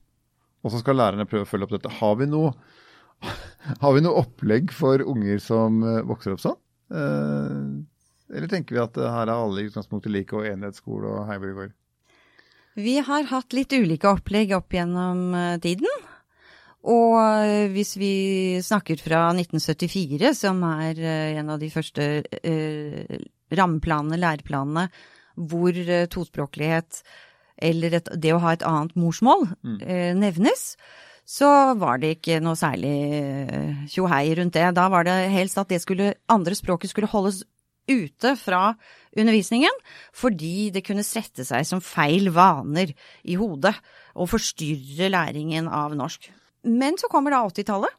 Og 0.62 0.72
så 0.72 0.80
skal 0.84 1.00
lærerne 1.00 1.28
prøve 1.28 1.48
å 1.48 1.50
følge 1.52 1.68
opp 1.68 1.76
dette. 1.76 1.92
Har 2.00 2.16
vi 2.20 2.30
noe, 2.30 2.54
har 3.84 3.96
vi 3.98 4.04
noe 4.06 4.24
opplegg 4.24 4.72
for 4.76 5.04
unger 5.04 5.42
som 5.44 5.82
øh, 5.84 6.04
vokser 6.08 6.38
opp 6.38 6.44
sånn? 6.48 6.61
Eh, 6.92 8.36
Eller 8.36 8.52
tenker 8.52 8.78
vi 8.78 8.84
at 8.84 8.98
her 9.00 9.28
er 9.28 9.36
alle 9.36 9.64
i 9.64 9.70
utgangspunktet 9.70 10.14
like 10.14 10.36
og 10.38 10.48
enhetsskole 10.48 11.10
og 11.12 11.30
hei 11.30 11.38
hvor 11.40 11.52
det 11.52 11.58
går? 11.60 11.72
Vi 12.80 12.96
har 13.04 13.28
hatt 13.28 13.52
litt 13.56 13.74
ulike 13.76 14.08
opplegg 14.08 14.54
opp 14.56 14.72
gjennom 14.72 15.34
eh, 15.36 15.58
tiden. 15.64 15.90
Og 16.92 17.18
eh, 17.20 17.68
hvis 17.74 17.96
vi 18.00 18.14
snakker 18.64 19.02
fra 19.02 19.26
1974, 19.36 20.32
som 20.40 20.64
er 20.70 21.02
en 21.42 21.52
av 21.52 21.60
de 21.62 21.72
første 21.74 22.08
eh, 22.24 23.20
rammeplanene, 23.52 24.22
læreplanene, 24.22 24.88
hvor 25.52 25.78
tospråklighet 26.12 27.04
eller 27.62 28.00
et, 28.00 28.10
det 28.18 28.34
å 28.34 28.42
ha 28.42 28.56
et 28.56 28.66
annet 28.68 28.98
morsmål 29.00 29.46
eh, 29.86 30.12
nevnes, 30.18 30.76
så 31.32 31.48
var 31.80 32.02
det 32.02 32.18
ikke 32.18 32.42
noe 32.44 32.60
særlig 32.60 32.96
eh, 33.16 33.84
tjohei 33.92 34.26
rundt 34.36 34.58
det. 34.58 34.68
Da 34.76 34.88
var 34.92 35.08
det 35.08 35.16
helst 35.32 35.60
at 35.62 35.72
det 35.72 35.80
skulle, 35.84 36.14
andre 36.32 36.58
språket 36.58 36.92
skulle 36.92 37.12
holdes 37.12 37.44
ute 37.90 38.36
fra 38.40 38.74
undervisningen, 39.18 39.80
fordi 40.16 40.70
det 40.76 40.84
kunne 40.86 41.06
sette 41.08 41.46
seg 41.48 41.66
som 41.68 41.82
feil 41.84 42.30
vaner 42.36 42.92
i 43.24 43.38
hodet 43.40 43.74
og 44.14 44.30
forstyrre 44.32 45.10
læringen 45.12 45.68
av 45.72 45.96
norsk. 45.98 46.30
men 46.64 46.98
så 46.98 47.08
kommer 47.10 47.32
da 47.32 47.42
80-tallet, 47.48 47.96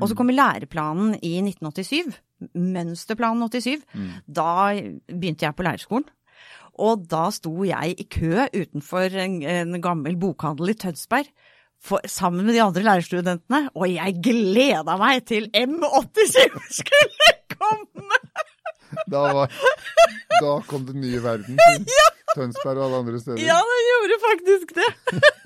og 0.00 0.10
så 0.10 0.14
kommer 0.18 0.34
læreplanen 0.34 1.14
i 1.22 1.38
1987. 1.40 2.18
Mønsterplanen 2.58 3.48
87. 3.48 3.86
Da 4.26 4.74
begynte 5.08 5.46
jeg 5.46 5.54
på 5.54 5.62
lærerskolen. 5.62 6.08
Og 6.82 7.06
da 7.06 7.28
sto 7.30 7.62
jeg 7.64 7.94
i 8.02 8.04
kø 8.10 8.48
utenfor 8.50 9.14
en, 9.22 9.42
en 9.46 9.80
gammel 9.80 10.18
bokhandel 10.18 10.74
i 10.74 10.74
Tønsberg 10.74 11.30
for, 11.84 12.04
sammen 12.08 12.46
med 12.46 12.56
de 12.56 12.62
andre 12.64 12.84
lærerstudentene, 12.86 13.68
og 13.76 13.86
jeg 13.92 14.18
gleda 14.24 14.96
meg 15.00 15.24
til 15.28 15.50
M87 15.52 16.58
skulle 16.80 17.32
komme! 17.54 18.20
Da, 19.10 19.20
var, 19.34 19.54
da 20.38 20.52
kom 20.68 20.84
den 20.86 21.00
nye 21.02 21.18
verden 21.22 21.58
til 21.58 21.88
Tønsberg 22.36 22.78
og 22.78 22.84
alle 22.86 23.00
andre 23.02 23.20
steder. 23.22 23.40
Ja, 23.42 23.56
det 23.58 23.80
gjorde 23.88 24.20
faktisk 24.22 24.76
det. 24.78 24.90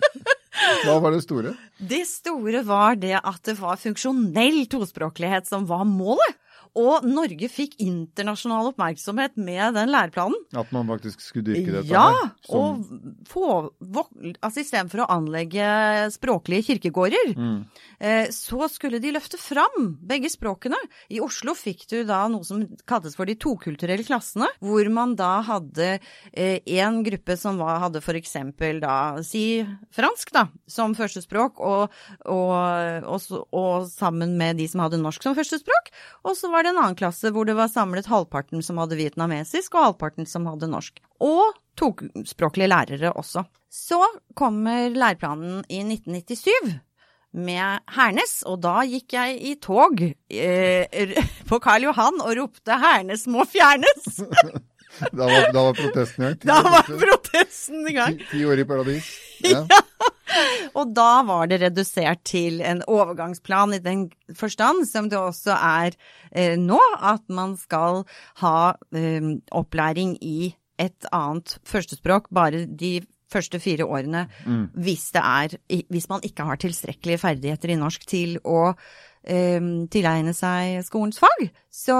Hva 0.84 0.98
var 1.00 1.14
det 1.14 1.22
store? 1.24 1.54
Det 1.78 2.02
store 2.08 2.62
var 2.66 2.98
det 2.98 3.14
at 3.18 3.40
det 3.46 3.54
var 3.60 3.78
funksjonell 3.80 4.64
tospråklighet 4.70 5.48
som 5.48 5.66
var 5.68 5.84
målet. 5.88 6.36
Og 6.78 7.06
Norge 7.08 7.48
fikk 7.50 7.74
internasjonal 7.82 8.68
oppmerksomhet 8.70 9.36
med 9.40 9.74
den 9.74 9.90
læreplanen. 9.90 10.36
At 10.54 10.70
man 10.74 10.86
faktisk 10.86 11.20
skulle 11.24 11.48
dyrke 11.50 11.72
dette? 11.78 11.88
Ja, 11.90 12.04
her, 12.12 12.30
som- 12.46 12.58
og 12.58 13.26
få, 13.26 13.70
altså 14.42 14.62
istedenfor 14.62 15.02
å 15.04 15.08
anlegge 15.16 15.66
språklige 16.14 16.66
kirkegårder, 16.68 17.34
Mm. 17.34 17.64
eh, 18.00 18.26
så 18.28 18.68
skulle 18.70 19.00
de 19.00 19.12
løfte 19.12 19.38
fram 19.38 19.96
begge 20.04 20.30
språkene. 20.30 20.76
I 21.10 21.20
Oslo 21.20 21.54
fikk 21.54 21.86
du 21.88 22.04
da 22.04 22.28
noe 22.28 22.44
som 22.44 22.62
kaltes 22.86 23.16
for 23.16 23.24
de 23.26 23.34
tokulturelle 23.34 24.04
klassene, 24.06 24.46
hvor 24.62 24.88
man 24.90 25.14
da 25.16 25.42
hadde 25.42 25.98
én 26.34 27.02
gruppe 27.04 27.36
som 27.38 27.58
var, 27.58 27.80
hadde 27.80 28.02
eksempel 28.18 28.80
da 28.80 29.20
si 29.22 29.64
fransk 29.94 30.30
da, 30.32 30.48
som 30.68 30.94
førstespråk, 30.94 31.58
og, 31.60 31.90
og, 32.26 33.04
og, 33.04 33.46
og 33.52 33.86
sammen 33.90 34.36
med 34.38 34.58
de 34.58 34.66
som 34.68 34.80
hadde 34.84 35.00
norsk 35.00 35.22
som 35.22 35.34
førstespråk. 35.34 35.90
Og 36.24 36.36
så 36.36 36.50
var 36.50 36.62
det 36.66 36.67
en 36.70 36.80
annen 36.80 36.98
klasse 36.98 37.32
hvor 37.34 37.48
det 37.48 37.56
var 37.58 37.70
samlet 37.72 38.08
halvparten 38.10 38.62
som 38.64 38.80
hadde 38.80 38.98
vietnamesisk, 38.98 39.74
og 39.74 39.90
halvparten 39.90 40.28
som 40.28 40.46
hadde 40.48 40.70
norsk. 40.70 41.00
Og 41.24 41.56
tospråklige 41.78 42.70
lærere 42.70 43.12
også. 43.12 43.44
Så 43.70 44.00
kommer 44.38 44.88
læreplanen 44.94 45.62
i 45.68 45.82
1997 45.84 46.78
med 47.38 47.84
Hernes, 47.92 48.40
og 48.48 48.62
da 48.64 48.80
gikk 48.88 49.12
jeg 49.18 49.36
i 49.50 49.54
tog 49.60 50.00
eh, 50.00 51.18
på 51.48 51.60
Karl 51.62 51.90
Johan 51.90 52.22
og 52.24 52.34
ropte 52.40 52.78
'Hernes 52.80 53.28
må 53.28 53.44
fjernes'! 53.44 54.22
Da 55.18 55.26
var, 55.26 55.48
da 55.54 55.64
var 55.68 55.76
protesten 55.78 56.24
i 56.24 56.30
gang. 56.32 56.38
Da 56.48 56.58
var 56.64 56.88
protesten 56.88 57.88
i 57.88 57.94
gang. 57.96 58.18
Ti, 58.18 58.30
ti 58.32 58.44
år 58.48 58.64
i 58.64 58.68
paradis. 58.68 59.10
Ja. 59.38 59.62
Og 60.76 60.90
da 60.96 61.22
var 61.22 61.46
det 61.48 61.60
redusert 61.62 62.24
til 62.26 62.58
en 62.66 62.82
overgangsplan 62.90 63.76
i 63.76 63.78
den 63.82 64.08
forstand, 64.36 64.82
som 64.90 65.06
det 65.08 65.16
også 65.18 65.54
er 65.54 65.94
eh, 66.32 66.56
nå, 66.58 66.78
at 66.98 67.22
man 67.32 67.54
skal 67.56 68.02
ha 68.42 68.74
eh, 68.90 69.30
opplæring 69.54 70.16
i 70.20 70.50
et 70.78 71.08
annet 71.14 71.56
førstespråk 71.66 72.28
bare 72.34 72.66
de 72.66 72.98
første 73.32 73.60
fire 73.60 73.84
årene 73.84 74.24
hvis, 74.72 75.10
det 75.12 75.20
er, 75.20 75.56
hvis 75.92 76.08
man 76.08 76.22
ikke 76.24 76.46
har 76.48 76.60
tilstrekkelige 76.62 77.20
ferdigheter 77.20 77.74
i 77.74 77.78
norsk 77.80 78.06
til 78.08 78.38
å 78.40 78.72
tilegne 79.28 80.32
seg 80.32 80.78
skolens 80.86 81.18
fag. 81.20 81.42
Så, 81.68 81.96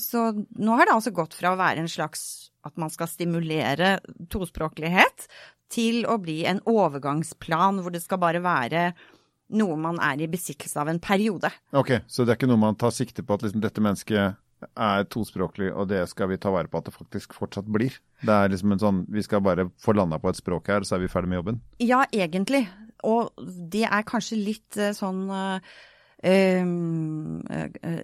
så 0.00 0.22
nå 0.32 0.78
har 0.78 0.88
det 0.88 0.94
altså 0.94 1.12
gått 1.12 1.36
fra 1.36 1.52
å 1.52 1.58
være 1.60 1.84
en 1.84 1.90
slags 1.92 2.50
at 2.64 2.76
man 2.80 2.92
skal 2.92 3.08
stimulere 3.08 3.98
tospråklighet, 4.32 5.26
til 5.70 6.02
å 6.10 6.16
bli 6.18 6.42
en 6.50 6.58
overgangsplan 6.68 7.78
hvor 7.80 7.94
det 7.94 8.02
skal 8.02 8.20
bare 8.22 8.42
være 8.42 8.90
noe 9.54 9.76
man 9.78 9.98
er 10.02 10.22
i 10.22 10.30
besittelse 10.30 10.78
av 10.82 10.90
en 10.90 11.00
periode. 11.02 11.50
Ok, 11.76 11.96
så 12.10 12.24
det 12.24 12.34
er 12.34 12.40
ikke 12.40 12.50
noe 12.50 12.64
man 12.64 12.78
tar 12.78 12.94
sikte 12.94 13.24
på 13.26 13.36
at 13.36 13.44
liksom, 13.46 13.62
dette 13.62 13.82
mennesket 13.82 14.38
er 14.60 15.06
tospråklig, 15.08 15.70
og 15.72 15.88
det 15.90 16.02
skal 16.10 16.28
vi 16.30 16.38
ta 16.40 16.52
vare 16.52 16.68
på 16.70 16.80
at 16.80 16.90
det 16.90 16.94
faktisk 16.94 17.34
fortsatt 17.38 17.68
blir? 17.70 17.94
Det 18.20 18.34
er 18.34 18.52
liksom 18.52 18.74
en 18.74 18.82
sånn, 18.82 19.04
vi 19.10 19.24
skal 19.24 19.42
bare 19.44 19.70
få 19.80 19.94
landa 19.96 20.20
på 20.20 20.30
et 20.30 20.40
språk 20.40 20.68
her, 20.70 20.86
så 20.86 20.98
er 20.98 21.04
vi 21.04 21.12
ferdig 21.12 21.32
med 21.32 21.40
jobben? 21.40 21.62
Ja, 21.82 22.02
egentlig. 22.12 22.66
Og 23.06 23.32
det 23.72 23.86
er 23.88 24.04
kanskje 24.06 24.36
litt 24.42 24.76
eh, 24.76 24.92
sånn 24.96 25.24
eh, 25.32 25.54
eh, 25.56 25.78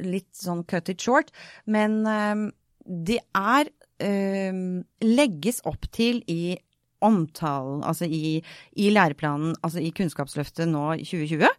Litt 0.06 0.30
sånn 0.36 0.64
cut 0.68 0.88
it 0.92 1.02
short, 1.04 1.32
men 1.68 1.98
em, 2.08 2.46
det 2.86 3.18
er 3.36 3.68
em, 4.00 4.84
legges 5.04 5.60
opp 5.68 5.84
til 5.92 6.22
i 6.30 6.56
omtalen, 7.04 7.82
altså 7.84 8.08
i, 8.08 8.38
i 8.72 8.90
læreplanen, 8.92 9.56
altså 9.62 9.82
i 9.84 9.92
Kunnskapsløftet 9.94 10.68
nå 10.70 10.94
i 10.96 11.04
2020, 11.04 11.50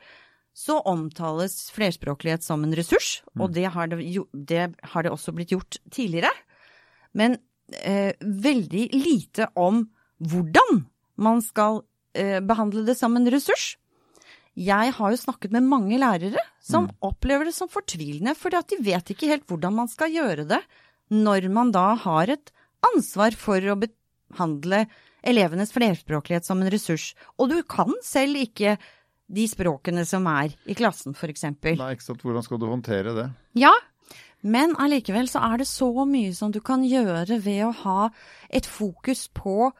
så 0.57 0.79
omtales 0.89 1.67
flerspråklighet 1.75 2.41
som 2.41 2.63
en 2.65 2.73
ressurs, 2.77 3.21
og 3.37 3.53
det 3.53 3.67
har 3.75 3.91
det, 3.91 4.01
det 4.33 4.63
har 4.93 5.05
det 5.05 5.11
også 5.13 5.35
blitt 5.37 5.53
gjort 5.53 5.77
tidligere. 5.93 6.31
Men 7.13 7.37
eh, 7.77 8.17
veldig 8.21 8.87
lite 8.95 9.51
om 9.53 9.83
hvordan 10.17 10.81
man 11.21 11.43
skal 11.45 11.83
eh, 12.17 12.39
behandle 12.41 12.87
det 12.87 12.97
som 12.97 13.13
en 13.17 13.29
ressurs. 13.29 13.75
Jeg 14.57 14.93
har 14.97 15.13
jo 15.13 15.19
snakket 15.21 15.53
med 15.53 15.67
mange 15.69 15.99
lærere 16.01 16.41
som 16.63 16.87
opplever 17.05 17.45
det 17.45 17.53
som 17.53 17.69
fortvilende, 17.69 18.33
fordi 18.33 18.57
at 18.57 18.71
de 18.71 18.79
vet 18.81 19.11
ikke 19.13 19.29
helt 19.29 19.45
hvordan 19.49 19.75
man 19.83 19.91
skal 19.91 20.13
gjøre 20.13 20.47
det 20.49 20.61
når 21.13 21.45
man 21.53 21.69
da 21.71 21.91
har 22.01 22.33
et 22.33 22.49
ansvar 22.89 23.37
for 23.37 23.61
å 23.61 23.77
behandle 23.79 24.85
elevenes 25.27 25.71
flerspråklighet 25.75 26.47
som 26.47 26.63
en 26.63 26.71
ressurs. 26.73 27.11
Og 27.37 27.51
du 27.53 27.61
kan 27.69 27.93
selv 28.03 28.39
ikke 28.41 28.75
de 29.27 29.45
språkene 29.49 30.05
som 30.07 30.27
er 30.31 30.55
i 30.65 30.75
klassen, 30.77 31.13
eksempel. 31.13 31.77
Nei, 31.79 31.93
ikke 31.95 32.09
sant. 32.09 32.23
Hvordan 32.23 32.45
skal 32.45 32.61
du 32.61 32.67
håndtere 32.69 33.15
det? 33.15 33.29
Ja, 33.59 33.73
men 34.47 34.75
allikevel 34.79 35.29
så 35.29 35.41
er 35.47 35.61
det 35.61 35.67
så 35.69 35.89
mye 36.07 36.33
som 36.35 36.53
du 36.53 36.61
kan 36.63 36.85
gjøre 36.87 37.39
ved 37.43 37.65
å 37.67 37.73
ha 37.83 38.09
et 38.49 38.67
fokus 38.69 39.27
på 39.35 39.71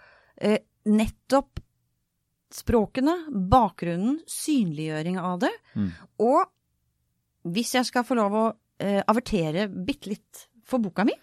eh, 0.41 0.59
nettopp 0.87 1.61
språkene, 2.53 3.15
bakgrunnen, 3.51 4.21
synliggjøring 4.29 5.19
av 5.19 5.41
det. 5.43 5.53
Mm. 5.75 5.89
Og 6.23 7.51
hvis 7.53 7.73
jeg 7.77 7.87
skal 7.89 8.05
få 8.07 8.17
lov 8.19 8.35
å 8.35 8.45
eh, 8.83 9.01
avertere 9.07 9.67
bitte 9.71 10.13
litt 10.13 10.47
for 10.67 10.83
boka 10.83 11.05
mi, 11.07 11.15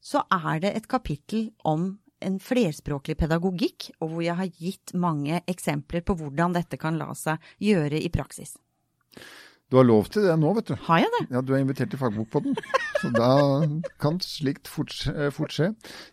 så 0.00 0.22
er 0.32 0.62
det 0.62 0.72
et 0.76 0.88
kapittel 0.90 1.50
om 1.68 1.92
en 2.20 2.36
flerspråklig 2.40 3.16
pedagogikk, 3.20 3.90
og 4.00 4.12
hvor 4.12 4.24
jeg 4.24 4.36
har 4.36 4.50
gitt 4.60 4.92
mange 4.98 5.40
eksempler 5.48 6.04
på 6.04 6.16
hvordan 6.20 6.56
dette 6.56 6.78
kan 6.80 6.98
la 7.00 7.12
seg 7.16 7.40
gjøre 7.64 8.00
i 8.00 8.10
praksis. 8.12 8.56
Du 9.70 9.76
har 9.78 9.86
lov 9.86 10.08
til 10.10 10.24
det 10.26 10.32
nå, 10.34 10.50
vet 10.56 10.72
du. 10.72 10.74
Har 10.88 10.98
jeg 11.04 11.10
det? 11.14 11.20
Ja, 11.30 11.40
du 11.46 11.52
er 11.54 11.60
invitert 11.62 11.92
til 11.92 12.00
fagbok 12.00 12.26
på 12.32 12.40
den. 12.42 12.56
så 12.98 13.10
da 13.14 13.28
kan 14.02 14.16
slikt 14.24 14.66
fort, 14.70 14.90
eh, 15.12 15.28
fort 15.34 15.54
skje. 15.54 15.68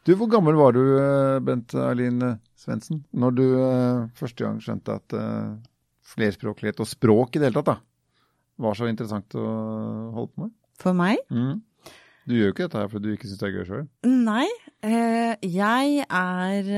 Du, 0.05 0.13
hvor 0.19 0.29
gammel 0.29 0.59
var 0.59 0.75
du, 0.77 0.83
eh, 1.01 1.39
Bent 1.41 1.73
Eileen 1.73 2.21
Svendsen, 2.57 3.01
når 3.17 3.33
du 3.39 3.45
eh, 3.57 4.03
første 4.19 4.45
gang 4.45 4.61
skjønte 4.61 4.99
at 5.01 5.17
flerspråklighet 6.07 6.83
og 6.85 6.87
språk 6.87 7.35
i 7.35 7.41
det 7.41 7.49
hele 7.49 7.57
tatt 7.59 7.71
da, 7.73 7.77
var 8.61 8.77
så 8.77 8.87
interessant 8.89 9.33
å 9.37 9.47
holde 10.13 10.31
på 10.35 10.45
med? 10.45 10.53
For 10.77 10.93
meg? 10.97 11.17
Mm. 11.33 11.63
Du 12.29 12.35
gjør 12.35 12.49
jo 12.51 12.53
ikke 12.53 12.67
dette 12.67 12.81
her 12.83 12.89
fordi 12.91 13.09
du 13.09 13.17
ikke 13.17 13.27
syns 13.31 13.41
det 13.41 13.49
er 13.49 13.57
gøy 13.57 13.67
sjøl? 13.67 13.83
Nei, 14.05 14.47
jeg 15.41 16.05
er 16.05 16.71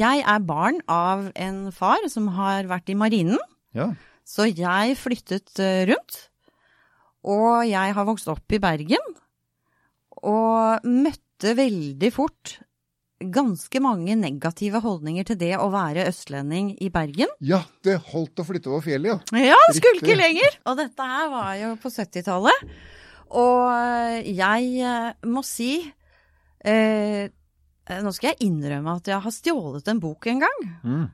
Jeg 0.00 0.24
er 0.32 0.44
barn 0.48 0.80
av 0.88 1.28
en 1.36 1.64
far 1.76 2.08
som 2.08 2.30
har 2.40 2.64
vært 2.70 2.88
i 2.88 2.96
marinen, 2.96 3.36
Ja. 3.76 3.92
Så 4.28 4.48
jeg 4.50 4.98
flyttet 5.00 5.56
eh, 5.62 5.86
rundt. 5.88 6.24
Og 7.28 7.64
jeg 7.66 7.96
har 7.96 8.06
vokst 8.08 8.28
opp 8.30 8.54
i 8.54 8.60
Bergen, 8.62 9.14
og 10.18 10.86
møtte 10.86 11.54
veldig 11.58 12.10
fort 12.14 12.58
ganske 13.18 13.80
mange 13.82 14.14
negative 14.14 14.78
holdninger 14.84 15.26
til 15.26 15.38
det 15.40 15.54
å 15.58 15.66
være 15.72 16.06
østlending 16.06 16.70
i 16.82 16.90
Bergen. 16.94 17.30
ja, 17.42 17.64
det 17.82 17.98
holdt 18.12 18.38
å 18.38 18.46
flytte 18.46 18.70
over 18.70 18.84
fjellet, 18.86 19.10
ja. 19.10 19.48
Ja, 19.50 19.58
skulle 19.74 19.98
ikke 19.98 20.18
lenger! 20.18 20.58
Og 20.70 20.78
dette 20.78 21.08
her 21.10 21.26
var 21.32 21.56
jo 21.58 21.72
på 21.82 21.90
70-tallet. 21.90 22.68
Og 23.38 24.24
jeg 24.24 24.68
eh, 24.80 25.08
må 25.28 25.42
si 25.44 25.72
eh, 26.64 27.26
eh, 27.28 27.98
Nå 28.00 28.12
skal 28.16 28.30
jeg 28.30 28.46
innrømme 28.46 28.94
at 28.96 29.10
jeg 29.10 29.20
har 29.20 29.34
stjålet 29.34 29.90
en 29.92 30.00
bok 30.00 30.30
en 30.32 30.44
gang. 30.46 30.62
Mm. 30.80 31.04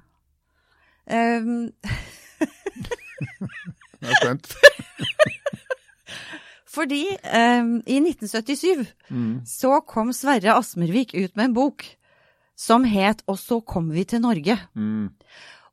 Um, 1.05 1.73
Jeg 4.05 4.11
er 4.11 4.21
spent. 4.21 4.55
fordi 6.75 7.05
um, 7.23 7.77
i 7.87 8.01
1977 8.03 8.87
Mm. 9.11 9.43
så 9.47 9.79
kom 9.87 10.11
Sverre 10.17 10.57
Asmervik 10.59 11.13
ut 11.15 11.37
med 11.37 11.51
en 11.51 11.55
bok 11.57 11.85
som 12.57 12.85
het 12.87 13.23
Og 13.31 13.37
så 13.39 13.61
kom 13.67 13.91
vi 13.91 14.05
til 14.07 14.21
Norge. 14.23 14.57
Mm. 14.75 15.11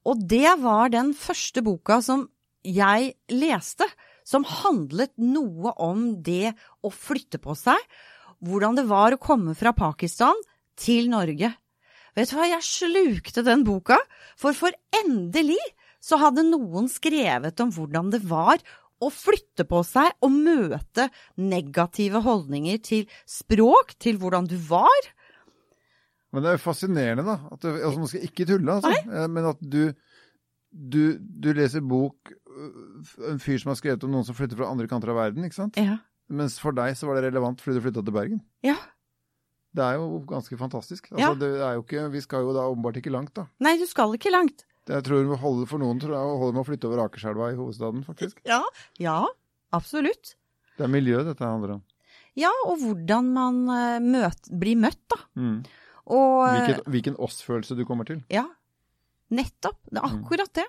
Og 0.06 0.22
det 0.30 0.50
var 0.62 0.90
den 0.90 1.12
første 1.14 1.62
boka 1.62 2.00
som 2.02 2.28
jeg 2.66 3.14
leste, 3.30 3.86
som 4.26 4.44
handlet 4.46 5.12
noe 5.18 5.74
om 5.82 6.22
det 6.26 6.54
å 6.86 6.90
flytte 6.94 7.38
på 7.42 7.54
seg. 7.58 7.78
Hvordan 8.42 8.78
det 8.78 8.88
var 8.90 9.14
å 9.14 9.22
komme 9.22 9.54
fra 9.58 9.74
Pakistan 9.78 10.38
til 10.78 11.10
Norge. 11.14 11.52
Vet 12.18 12.30
du 12.34 12.36
hva, 12.36 12.50
jeg 12.50 12.66
slukte 12.66 13.46
den 13.46 13.62
boka, 13.66 13.98
for 14.38 14.58
for 14.58 14.74
endelig 15.04 15.62
så 16.02 16.18
hadde 16.22 16.48
noen 16.48 16.90
skrevet 16.92 17.60
om 17.64 17.72
hvordan 17.76 18.12
det 18.14 18.24
var 18.28 18.62
å 19.02 19.10
flytte 19.14 19.66
på 19.70 19.82
seg 19.86 20.12
og 20.22 20.34
møte 20.34 21.08
negative 21.42 22.22
holdninger 22.26 22.82
til 22.86 23.08
språk, 23.30 23.96
til 24.02 24.20
hvordan 24.22 24.50
du 24.50 24.58
var. 24.70 25.08
Men 26.32 26.44
det 26.46 26.52
er 26.52 26.58
jo 26.60 26.64
fascinerende, 26.64 27.26
da. 27.28 27.38
At 27.52 27.64
du, 27.66 27.72
altså, 27.74 27.98
man 28.00 28.12
skal 28.12 28.28
ikke 28.28 28.46
tulle, 28.50 28.78
altså. 28.78 28.92
Nei? 28.94 29.26
Men 29.34 29.50
at 29.52 29.60
du, 29.62 29.82
du, 30.72 31.02
du 31.20 31.50
leser 31.58 31.84
bok 31.84 32.32
øh, 32.32 33.34
En 33.34 33.42
fyr 33.44 33.60
som 33.60 33.74
har 33.74 33.80
skrevet 33.82 34.06
om 34.08 34.14
noen 34.14 34.24
som 34.28 34.38
flytter 34.38 34.60
fra 34.62 34.70
andre 34.72 34.88
kanter 34.92 35.12
av 35.12 35.20
verden, 35.20 35.44
ikke 35.48 35.60
sant? 35.60 35.82
Ja. 35.82 35.98
Mens 36.32 36.56
for 36.64 36.72
deg 36.78 36.96
så 36.96 37.10
var 37.10 37.20
det 37.20 37.26
relevant 37.28 37.60
fordi 37.60 37.80
du 37.80 37.86
flytta 37.88 38.06
til 38.08 38.16
Bergen. 38.18 38.42
ja. 38.66 38.78
Det 39.72 39.80
er 39.86 40.02
jo 40.02 40.18
ganske 40.28 40.58
fantastisk. 40.60 41.06
Ja. 41.14 41.30
Altså, 41.30 41.40
det 41.40 41.50
er 41.64 41.78
jo 41.78 41.84
ikke, 41.86 42.02
vi 42.12 42.20
skal 42.20 42.42
jo 42.44 42.52
da 42.52 42.66
åpenbart 42.68 42.98
ikke 43.00 43.14
langt, 43.14 43.32
da. 43.38 43.46
Nei, 43.64 43.78
du 43.80 43.86
skal 43.88 44.12
ikke 44.18 44.34
langt. 44.34 44.66
Jeg 44.92 45.04
tror 45.08 45.30
holder 45.40 45.68
for 45.72 45.80
noen 45.82 46.00
tror 46.02 46.14
jeg 46.18 46.40
holder 46.42 46.56
med 46.58 46.64
å 46.64 46.68
flytte 46.68 46.90
over 46.90 47.02
Akerselva 47.06 47.52
i 47.54 47.58
hovedstaden, 47.60 48.04
faktisk. 48.08 48.42
Ja. 48.50 48.62
Ja, 49.00 49.20
absolutt. 49.74 50.36
Det 50.78 50.84
er 50.88 50.92
miljø 50.92 51.22
dette 51.24 51.46
handler 51.46 51.78
om. 51.78 51.84
Ja, 52.40 52.52
og 52.66 52.80
hvordan 52.84 53.32
man 53.36 53.62
eh, 53.76 54.00
møt, 54.04 54.50
blir 54.60 54.76
møtt, 54.80 55.00
da. 55.12 55.18
Mm. 55.40 55.58
Og 56.12 56.48
Hvilket, 56.48 56.86
hvilken 56.92 57.18
oss-følelse 57.24 57.76
du 57.78 57.86
kommer 57.88 58.08
til. 58.08 58.22
Ja, 58.32 58.46
nettopp. 59.32 59.78
Det 59.90 60.00
er 60.02 60.08
Mm. 60.10 60.24
akkurat 60.24 60.54
det. 60.54 60.66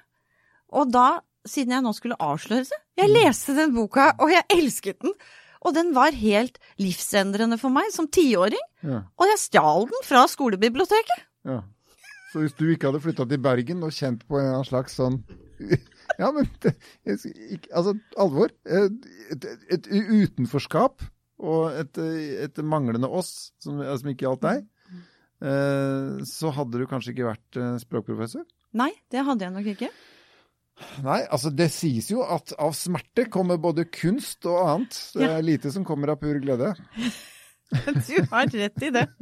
Og 0.72 0.90
da, 0.92 1.20
siden 1.46 1.72
jeg 1.74 1.82
nå 1.82 1.92
skulle 1.94 2.16
avsløre 2.20 2.68
det, 2.68 2.78
jeg 2.96 3.08
Mm. 3.10 3.14
leste 3.14 3.54
den 3.56 3.74
boka, 3.74 4.12
og 4.20 4.30
jeg 4.30 4.44
elsket 4.50 5.00
den. 5.00 5.12
Og 5.64 5.74
den 5.74 5.92
var 5.94 6.10
helt 6.12 6.58
livsendrende 6.78 7.58
for 7.58 7.70
meg 7.70 7.90
som 7.92 8.06
tiåring. 8.08 8.58
Ja, 8.82 9.02
Og 9.18 9.26
jeg 9.26 9.38
stjal 9.38 9.86
den 9.86 10.02
fra 10.04 10.26
skolebiblioteket. 10.26 11.24
ja. 11.46 11.62
Så 12.32 12.40
hvis 12.40 12.54
du 12.56 12.64
ikke 12.72 12.88
hadde 12.88 13.02
flytta 13.04 13.26
til 13.28 13.40
Bergen 13.44 13.84
og 13.84 13.92
kjent 13.92 14.22
på 14.28 14.40
en 14.40 14.64
slags 14.64 14.96
sånn 14.96 15.20
Ja, 16.20 16.30
men 16.32 16.48
det, 16.64 16.74
Altså, 17.04 17.94
alvor. 18.20 18.52
Et, 18.64 19.10
et, 19.32 19.46
et 19.76 19.88
utenforskap 19.92 21.04
og 21.42 21.74
et, 21.74 21.98
et 22.46 22.60
manglende 22.64 23.10
oss, 23.10 23.52
som, 23.62 23.80
som 23.82 24.10
ikke 24.12 24.28
gjaldt 24.28 24.44
deg, 24.44 24.64
eh, 25.42 26.20
så 26.28 26.52
hadde 26.54 26.78
du 26.78 26.86
kanskje 26.90 27.14
ikke 27.14 27.30
vært 27.32 27.58
eh, 27.58 27.72
språkprofessor. 27.82 28.44
Nei, 28.78 28.92
det 29.10 29.24
hadde 29.26 29.48
jeg 29.48 29.54
nok 29.56 29.70
ikke. 29.72 29.90
Nei, 31.02 31.18
altså 31.26 31.50
det 31.54 31.68
sies 31.74 32.08
jo 32.12 32.22
at 32.24 32.54
av 32.62 32.76
smerte 32.76 33.26
kommer 33.32 33.58
både 33.60 33.88
kunst 33.92 34.46
og 34.48 34.60
annet. 34.62 35.00
Det 35.16 35.28
er 35.28 35.44
lite 35.44 35.72
som 35.74 35.86
kommer 35.86 36.14
av 36.14 36.22
pur 36.22 36.38
glede. 36.42 36.72
Du 38.06 38.16
har 38.30 38.46
rett 38.52 38.82
i 38.82 38.90
det. 38.94 39.06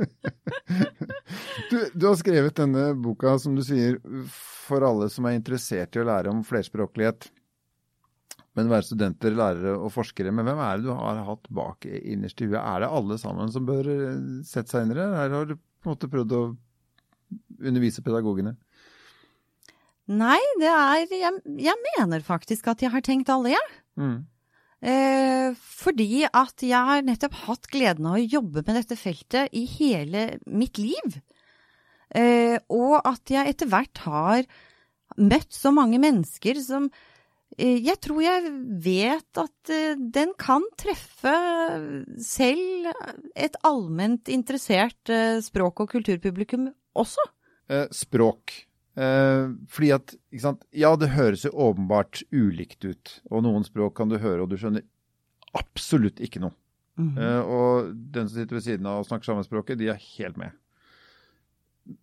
Du, 1.71 1.76
du 1.95 2.07
har 2.09 2.16
skrevet 2.19 2.57
denne 2.59 2.88
boka, 2.99 3.37
som 3.38 3.54
du 3.54 3.62
sier, 3.62 4.00
for 4.26 4.83
alle 4.83 5.07
som 5.12 5.28
er 5.28 5.37
interessert 5.37 5.95
i 5.95 6.00
å 6.02 6.07
lære 6.09 6.33
om 6.33 6.40
flerspråklighet. 6.47 7.28
Men 8.59 8.71
være 8.73 8.88
studenter, 8.88 9.37
lærere 9.38 9.76
og 9.78 9.92
forskere. 9.95 10.33
Men 10.35 10.49
hvem 10.49 10.62
er 10.64 10.80
det 10.80 10.88
du 10.88 10.90
har 10.97 11.21
hatt 11.28 11.47
bak 11.54 11.87
innerst 11.87 12.42
i 12.42 12.49
huet? 12.50 12.59
Er 12.59 12.83
det 12.83 12.90
alle 12.99 13.19
sammen 13.23 13.52
som 13.54 13.69
bør 13.69 13.87
eh, 13.92 14.19
sette 14.47 14.75
seg 14.75 14.87
inn 14.87 14.97
i 14.97 14.99
det? 14.99 15.07
Eller 15.07 15.37
har 15.37 15.47
du 15.52 15.54
på 15.54 15.87
en 15.87 15.95
måte 15.95 16.11
prøvd 16.11 16.35
å 16.35 16.42
undervise 17.71 18.02
pedagogene? 18.02 18.57
Nei, 20.11 20.40
det 20.59 20.71
er 20.75 21.07
Jeg, 21.14 21.40
jeg 21.62 21.83
mener 21.87 22.26
faktisk 22.26 22.66
at 22.73 22.83
jeg 22.83 22.90
har 22.90 23.07
tenkt 23.07 23.30
alle, 23.30 23.54
jeg. 23.54 23.75
Mm. 24.00 24.19
Eh, 24.80 25.52
fordi 25.56 26.25
at 26.25 26.64
jeg 26.64 26.88
har 26.88 27.04
nettopp 27.04 27.37
hatt 27.44 27.68
gleden 27.68 28.06
av 28.08 28.16
å 28.16 28.25
jobbe 28.25 28.62
med 28.64 28.78
dette 28.78 28.96
feltet 28.96 29.52
i 29.52 29.66
hele 29.68 30.38
mitt 30.49 30.80
liv. 30.80 31.20
Eh, 32.16 32.56
og 32.72 32.96
at 33.04 33.30
jeg 33.30 33.52
etter 33.52 33.68
hvert 33.70 34.00
har 34.06 34.49
møtt 35.20 35.52
så 35.54 35.70
mange 35.75 36.00
mennesker 36.02 36.58
som 36.64 36.88
eh, 37.58 37.76
Jeg 37.82 38.00
tror 38.02 38.22
jeg 38.25 38.50
vet 38.82 39.42
at 39.42 39.72
eh, 39.75 40.00
den 40.00 40.32
kan 40.40 40.64
treffe 40.80 41.37
selv 42.25 42.90
et 43.37 43.60
allment 43.66 44.32
interessert 44.32 45.12
eh, 45.12 45.38
språk- 45.44 45.85
og 45.85 45.92
kulturpublikum 45.92 46.70
også. 46.98 47.28
Språk. 47.94 48.57
Eh, 49.00 49.52
fordi 49.72 49.92
at, 49.96 50.14
ikke 50.28 50.44
sant, 50.44 50.64
ja 50.76 50.92
det 51.00 51.12
høres 51.14 51.46
jo 51.46 51.54
åpenbart 51.68 52.22
ulikt 52.34 52.84
ut. 52.84 53.12
Og 53.30 53.44
noen 53.46 53.64
språk 53.66 53.96
kan 54.00 54.10
du 54.10 54.18
høre 54.20 54.44
og 54.44 54.50
du 54.52 54.58
skjønner 54.60 54.84
absolutt 55.56 56.20
ikke 56.22 56.42
noe. 56.44 56.56
Eh, 57.00 57.40
og 57.40 57.92
den 58.12 58.28
som 58.28 58.36
sitter 58.36 58.58
ved 58.58 58.66
siden 58.66 58.88
av 58.90 59.00
og 59.00 59.06
snakker 59.08 59.30
samme 59.30 59.46
språket, 59.46 59.80
de 59.80 59.88
er 59.92 60.02
helt 60.18 60.40
med. 60.40 60.56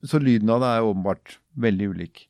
Så 0.08 0.20
lyden 0.20 0.50
av 0.52 0.64
det 0.64 0.72
er 0.74 0.88
åpenbart 0.88 1.38
veldig 1.68 1.92
ulik. 1.94 2.24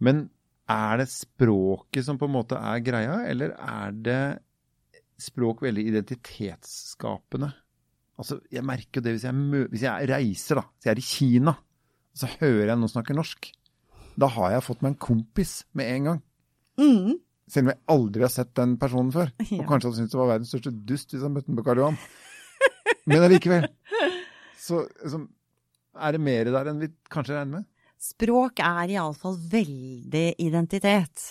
Men 0.00 0.28
er 0.70 1.00
det 1.00 1.10
språket 1.10 2.06
som 2.06 2.20
på 2.20 2.28
en 2.28 2.36
måte 2.36 2.60
er 2.60 2.84
greia, 2.84 3.16
eller 3.26 3.56
er 3.58 3.96
det 4.06 4.22
språk 5.20 5.64
veldig 5.66 5.82
identitetsskapende? 5.90 7.50
Altså, 8.20 8.38
jeg 8.52 8.64
merker 8.68 9.00
jo 9.00 9.04
det 9.04 9.16
hvis 9.16 9.26
jeg, 9.26 9.66
hvis 9.72 9.84
jeg 9.84 10.08
reiser, 10.12 10.60
da. 10.60 10.64
Hvis 10.76 10.86
jeg 10.86 10.94
er 10.94 11.02
i 11.02 11.08
Kina, 11.10 11.56
så 12.16 12.30
hører 12.38 12.70
jeg 12.70 12.80
noen 12.80 12.92
snakker 12.92 13.18
norsk. 13.18 13.50
Da 14.20 14.28
har 14.36 14.54
jeg 14.54 14.66
fått 14.66 14.84
meg 14.84 14.94
en 14.94 15.02
kompis 15.08 15.54
med 15.76 15.90
en 15.94 16.08
gang. 16.10 16.22
Mm. 16.80 17.18
Selv 17.50 17.66
om 17.66 17.72
jeg 17.72 17.80
aldri 17.94 18.24
har 18.26 18.32
sett 18.34 18.52
den 18.58 18.76
personen 18.80 19.12
før. 19.14 19.32
Ja. 19.50 19.62
Og 19.62 19.68
kanskje 19.70 19.90
hadde 19.90 19.98
syntes 20.00 20.14
det 20.14 20.20
var 20.20 20.32
verdens 20.34 20.52
største 20.54 20.74
dust 20.92 21.14
hvis 21.14 21.26
han 21.26 21.34
møtte 21.34 21.50
den 21.50 21.58
på 21.58 21.66
Karl 21.66 21.82
Johan. 21.82 22.00
Men 23.10 23.26
allikevel. 23.26 23.66
Så 24.66 24.84
liksom, 25.00 25.26
er 25.96 26.14
det 26.14 26.22
mer 26.22 26.50
der 26.52 26.70
enn 26.70 26.82
vi 26.82 26.90
kanskje 27.12 27.38
regner 27.38 27.60
med? 27.60 27.68
Språk 28.00 28.62
er 28.64 28.92
iallfall 28.94 29.36
veldig 29.52 30.26
identitet. 30.40 31.24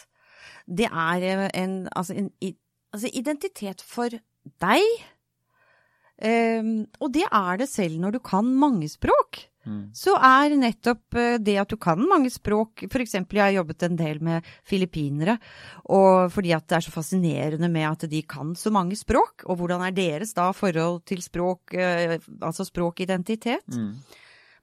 Det 0.69 0.86
er 0.89 1.25
eh, 1.25 1.45
en, 1.58 1.80
altså 1.97 2.17
en 2.17 2.30
altså 2.93 3.10
identitet 3.13 3.82
for 3.86 4.13
deg. 4.62 4.86
Um, 6.19 6.84
og 6.99 7.13
det 7.15 7.25
er 7.25 7.62
det 7.62 7.69
selv 7.71 7.95
når 8.02 8.17
du 8.17 8.19
kan 8.25 8.49
mange 8.60 8.89
språk. 8.91 9.45
Så 9.93 10.15
er 10.15 10.55
nettopp 10.57 11.15
eh, 11.19 11.37
det 11.37 11.57
at 11.61 11.69
du 11.69 11.77
kan 11.77 11.99
mange 12.07 12.29
språk 12.31 12.85
eksempel, 13.03 13.37
jeg 13.37 13.43
har 13.43 13.57
jobbet 13.59 13.83
en 13.83 13.97
del 13.99 14.21
med 14.23 14.47
filippinere, 14.65 15.37
og 15.91 16.31
fordi 16.31 16.53
at 16.55 16.65
det 16.67 16.77
er 16.77 16.85
så 16.87 16.93
fascinerende 16.93 17.69
med 17.69 17.85
at 17.89 18.07
de 18.09 18.21
kan 18.23 18.55
så 18.55 18.71
mange 18.71 18.95
språk. 18.95 19.43
Og 19.45 19.59
hvordan 19.59 19.83
er 19.85 19.91
deres 19.91 20.33
da 20.33 20.49
forhold 20.55 21.03
til 21.05 21.21
språk, 21.21 21.73
eh, 21.73 22.17
altså 22.41 22.65
språkidentitet? 22.65 23.67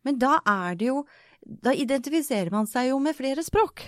Men 0.04 0.18
da 0.18 0.40
er 0.46 0.74
det 0.74 0.86
jo 0.92 1.04
Da 1.46 1.70
identifiserer 1.70 2.50
man 2.50 2.66
seg 2.66 2.88
jo 2.88 2.98
med 2.98 3.14
flere 3.14 3.38
språk. 3.46 3.84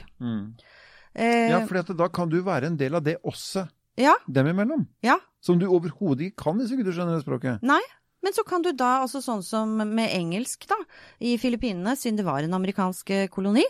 Eh, 1.14 1.48
Ja, 1.50 1.66
for 1.66 1.82
da 1.82 2.06
kan 2.08 2.28
du 2.28 2.40
være 2.42 2.66
en 2.66 2.76
del 2.76 2.94
av 2.94 3.02
det 3.02 3.16
også 3.24 3.68
ja, 3.98 4.14
dem 4.28 4.46
imellom. 4.46 4.86
ja. 5.02 5.18
Som 5.40 5.58
du 5.58 5.66
overhodet 5.66 6.28
ikke 6.28 6.44
kan 6.44 6.58
hvis 6.58 6.70
ikke 6.70 6.84
du 6.86 6.92
skjønner 6.92 7.16
det 7.16 7.24
språket. 7.24 7.62
Nei. 7.62 7.80
Men 8.24 8.34
så 8.34 8.42
kan 8.46 8.64
du 8.64 8.72
da, 8.74 9.04
altså 9.04 9.20
sånn 9.22 9.44
som 9.46 9.76
med 9.78 10.10
engelsk, 10.10 10.66
da, 10.70 10.76
i 11.22 11.36
Filippinene, 11.38 11.94
siden 11.98 12.18
det 12.18 12.26
var 12.26 12.42
en 12.42 12.56
amerikansk 12.58 13.12
eh, 13.14 13.28
koloni, 13.30 13.62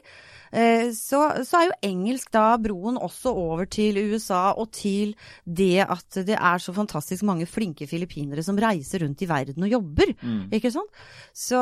eh, 0.56 0.88
så, 0.96 1.20
så 1.44 1.60
er 1.60 1.66
jo 1.68 1.78
engelsk 1.90 2.32
da 2.32 2.46
broen 2.62 2.96
også 2.96 3.34
over 3.36 3.68
til 3.68 4.00
USA 4.08 4.54
og 4.54 4.70
til 4.76 5.12
det 5.44 5.84
at 5.84 6.20
det 6.24 6.38
er 6.38 6.64
så 6.64 6.72
fantastisk 6.76 7.26
mange 7.28 7.48
flinke 7.50 7.88
filippinere 7.90 8.44
som 8.46 8.58
reiser 8.60 9.04
rundt 9.04 9.24
i 9.24 9.30
verden 9.30 9.68
og 9.68 9.74
jobber, 9.76 10.14
ikke 10.56 10.72
sant? 10.72 11.04
Så, 11.36 11.60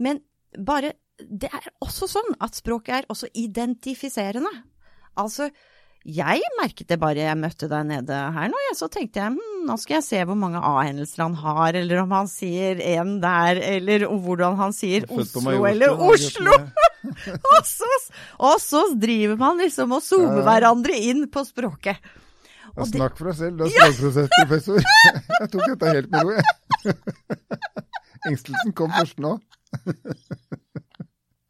men 0.00 0.24
bare, 0.56 0.94
det 1.18 1.52
er 1.52 1.68
også 1.84 2.08
sånn 2.10 2.34
at 2.42 2.56
språket 2.56 3.02
er 3.02 3.12
også 3.12 3.28
identifiserende. 3.38 4.50
Altså, 5.20 5.50
jeg 6.04 6.40
merket 6.58 6.90
det 6.90 6.98
bare 7.00 7.22
jeg 7.24 7.38
møtte 7.40 7.68
deg 7.70 7.86
nede 7.88 8.16
her 8.34 8.50
nå, 8.52 8.58
så 8.76 8.90
tenkte 8.92 9.22
jeg 9.22 9.32
hm, 9.32 9.62
nå 9.64 9.76
skal 9.80 9.96
jeg 9.98 10.04
se 10.06 10.24
hvor 10.28 10.36
mange 10.36 10.60
A-hendelser 10.60 11.22
han 11.24 11.36
har, 11.40 11.78
eller 11.80 12.02
om 12.02 12.12
han 12.12 12.28
sier 12.28 12.80
en 12.94 13.16
der, 13.22 13.60
eller 13.76 14.04
hvordan 14.08 14.58
han 14.60 14.74
sier 14.76 15.06
Oslo 15.08 15.64
eller 15.68 15.96
Oslo! 15.96 16.58
og, 17.54 17.62
så, 17.68 17.88
og 18.36 18.60
så 18.60 18.84
driver 19.00 19.40
man 19.40 19.64
liksom 19.64 19.96
og 19.96 20.04
zoomer 20.04 20.44
hverandre 20.44 20.98
inn 21.08 21.24
på 21.32 21.44
språket. 21.48 22.12
Og 22.74 22.88
snakk 22.90 23.16
for 23.16 23.30
deg 23.30 23.38
selv, 23.38 23.58
du 23.58 23.64
er 23.68 23.72
språkprosessprofessor. 23.72 24.80
Jeg 25.40 25.50
tok 25.52 25.66
dette 25.72 25.92
helt 25.94 26.10
med 26.12 26.20
ro, 26.26 26.30
jeg. 26.34 26.96
Engstelsen 28.28 28.72
kom 28.76 28.92
først 28.92 29.20
nå. 29.22 29.36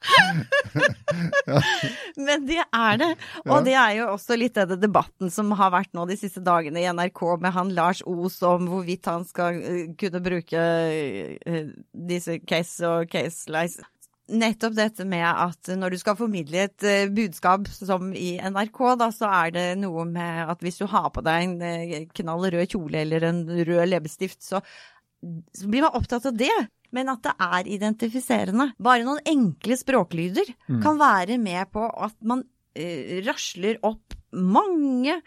Men 2.27 2.45
det 2.49 2.63
er 2.65 2.99
det. 3.01 3.11
Og 3.49 3.65
det 3.67 3.75
er 3.79 3.93
jo 3.99 4.11
også 4.15 4.37
litt 4.39 4.57
denne 4.59 4.79
debatten 4.81 5.33
som 5.33 5.53
har 5.59 5.73
vært 5.75 5.93
nå 5.97 6.03
de 6.09 6.17
siste 6.19 6.43
dagene 6.45 6.83
i 6.83 6.91
NRK 6.91 7.21
med 7.43 7.55
han 7.57 7.73
Lars 7.77 8.01
Os 8.09 8.41
om 8.47 8.69
hvorvidt 8.71 9.11
han 9.11 9.25
skal 9.29 9.61
eh, 9.61 9.83
kunne 10.01 10.23
bruke 10.25 10.61
eh, 10.61 11.67
disse 11.93 12.39
case 12.45 12.89
og 12.89 13.11
case 13.13 13.51
lies. 13.53 13.75
Nettopp 14.25 14.73
dette 14.79 15.05
med 15.05 15.27
at 15.27 15.69
når 15.77 15.93
du 15.93 15.99
skal 16.01 16.17
formidle 16.17 16.65
et 16.65 16.87
eh, 16.89 17.11
budskap 17.13 17.69
som 17.69 18.13
i 18.17 18.39
NRK, 18.41 18.81
da, 19.01 19.11
så 19.13 19.29
er 19.43 19.53
det 19.57 19.67
noe 19.83 20.07
med 20.09 20.55
at 20.55 20.65
hvis 20.65 20.81
du 20.81 20.87
har 20.91 21.11
på 21.13 21.25
deg 21.25 21.61
en 21.61 22.09
knall 22.17 22.49
rød 22.55 22.67
kjole 22.73 23.05
eller 23.05 23.21
en 23.29 23.45
rød 23.45 23.85
leppestift, 23.91 24.41
så, 24.45 24.63
så 25.53 25.69
blir 25.69 25.85
man 25.85 25.97
opptatt 25.99 26.31
av 26.31 26.35
det. 26.41 26.57
Men 26.95 27.11
at 27.11 27.25
det 27.27 27.35
er 27.43 27.71
identifiserende. 27.77 28.71
Bare 28.79 29.05
noen 29.07 29.23
enkle 29.27 29.79
språklyder 29.81 30.53
kan 30.83 31.01
være 31.01 31.41
med 31.43 31.73
på 31.75 31.89
at 32.07 32.15
man 32.23 32.45
eh, 32.79 33.19
rasler 33.27 33.81
opp 33.83 34.15
mange 34.35 35.19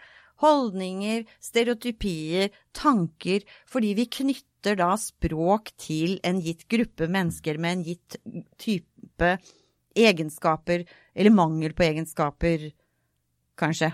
holdninger, 0.42 1.24
stereotypier, 1.42 2.52
tanker, 2.76 3.44
fordi 3.68 3.94
vi 3.98 4.06
knytter 4.18 4.78
da 4.78 4.92
språk 5.00 5.72
til 5.80 6.18
en 6.26 6.40
gitt 6.42 6.66
gruppe 6.70 7.08
mennesker 7.10 7.58
med 7.58 7.78
en 7.78 7.86
gitt 7.86 8.18
type 8.60 9.32
egenskaper, 9.98 10.84
eller 11.14 11.34
mangel 11.34 11.74
på 11.74 11.88
egenskaper, 11.88 12.68
kanskje. 13.58 13.90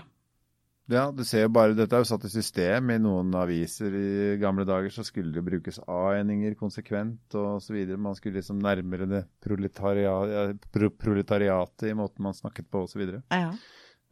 Ja, 0.85 1.07
du 1.09 1.23
ser 1.25 1.47
jo 1.47 1.49
bare, 1.49 1.73
Dette 1.73 1.97
er 1.97 2.03
jo 2.03 2.07
satt 2.07 2.27
i 2.27 2.29
system. 2.29 2.91
I 2.93 2.99
noen 3.01 3.33
aviser 3.39 3.93
i 3.97 4.09
gamle 4.41 4.67
dager 4.69 4.93
så 4.93 5.01
skulle 5.05 5.33
det 5.33 5.41
brukes 5.45 5.79
a-endinger 5.81 6.53
konsekvent 6.59 7.37
og 7.39 7.57
så 7.65 7.73
videre. 7.73 7.97
Man 7.97 8.17
skulle 8.17 8.37
liksom 8.37 8.59
nærmere 8.61 9.07
det 9.09 9.23
proletariat, 9.41 10.67
pro 10.69 10.91
proletariatet 10.93 11.89
i 11.89 11.95
måten 11.97 12.27
man 12.27 12.37
snakket 12.37 12.69
på 12.69 12.83
osv. 12.85 13.01
Ja. 13.33 13.49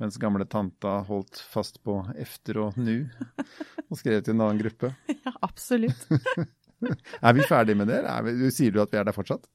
Mens 0.02 0.18
gamle 0.18 0.48
tanta 0.50 0.96
holdt 1.06 1.44
fast 1.52 1.78
på 1.86 2.00
efter 2.18 2.64
og 2.64 2.80
nu 2.82 3.06
og 3.90 4.00
skrev 4.00 4.24
til 4.24 4.34
en 4.34 4.42
annen 4.48 4.64
gruppe. 4.64 4.96
ja, 5.14 5.36
absolutt. 5.46 6.08
er 7.28 7.38
vi 7.38 7.46
ferdige 7.52 7.78
med 7.78 7.94
det? 7.94 8.02
Er 8.02 8.26
vi, 8.26 8.50
sier 8.50 8.74
du 8.74 8.82
at 8.82 8.90
vi 8.90 8.98
er 8.98 9.06
der 9.06 9.14
fortsatt? 9.14 9.46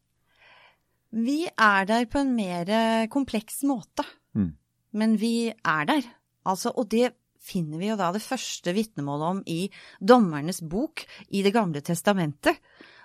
Vi 1.19 1.41
er 1.51 1.89
der 1.89 2.07
på 2.07 2.23
en 2.23 2.31
mer 2.37 2.71
kompleks 3.11 3.65
måte. 3.67 4.07
Mm. 4.39 4.53
Men 4.95 5.19
vi 5.19 5.51
er 5.51 5.89
der. 5.89 6.07
Altså, 6.49 6.73
og 6.75 6.89
det 6.93 7.13
finner 7.49 7.81
vi 7.81 7.91
jo 7.91 7.99
da 7.99 8.11
det 8.15 8.25
første 8.25 8.75
vitnemålet 8.77 9.29
om 9.33 9.43
i 9.47 9.61
Dommernes 10.01 10.61
bok 10.61 11.05
i 11.31 11.45
Det 11.47 11.55
gamle 11.55 11.83
testamentet, 11.85 12.59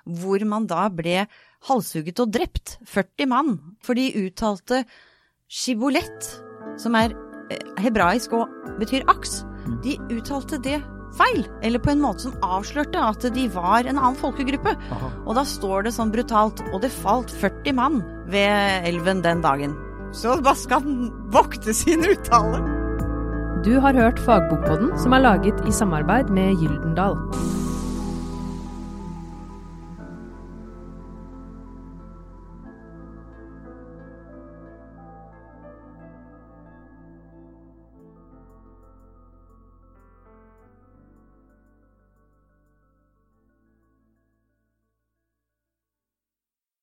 hvor 0.03 0.43
man 0.47 0.65
da 0.67 0.89
ble 0.91 1.27
halshugget 1.69 2.19
og 2.19 2.33
drept, 2.35 2.77
40 2.89 3.29
mann, 3.31 3.53
for 3.83 3.95
de 3.95 4.09
uttalte 4.25 4.83
shibolett, 5.47 6.33
som 6.81 6.97
er 6.99 7.13
eh, 7.53 7.61
hebraisk 7.85 8.35
og 8.35 8.51
betyr 8.81 9.07
aks. 9.11 9.43
De 9.85 9.95
uttalte 10.11 10.59
det 10.65 10.81
feil, 11.15 11.45
eller 11.63 11.79
på 11.79 11.93
en 11.93 12.03
måte 12.03 12.25
som 12.25 12.37
avslørte 12.43 12.99
at 12.99 13.27
de 13.35 13.47
var 13.53 13.85
en 13.85 13.99
annen 13.99 14.19
folkegruppe. 14.19 14.75
Aha. 14.75 15.11
Og 15.23 15.37
da 15.37 15.45
står 15.47 15.87
det 15.87 15.95
sånn 15.95 16.11
brutalt, 16.11 16.63
og 16.73 16.81
det 16.83 16.91
falt 16.91 17.31
40 17.31 17.77
mann 17.79 18.01
ved 18.33 18.89
elven 18.89 19.23
den 19.23 19.45
dagen. 19.45 19.77
Så 20.13 20.35
bare 20.41 20.59
skal 20.59 20.83
den 20.85 21.11
vokte 21.33 21.73
sin 21.77 22.03
uttale. 22.05 22.82
Du 23.65 23.79
har 23.79 23.93
hørt 23.93 24.19
Fagbokpodden, 24.19 24.89
som 24.99 25.13
er 25.13 25.19
laget 25.23 25.67
i 25.67 25.71
samarbeid 25.71 26.23
med 26.23 26.59
Gyldendal. 26.59 27.15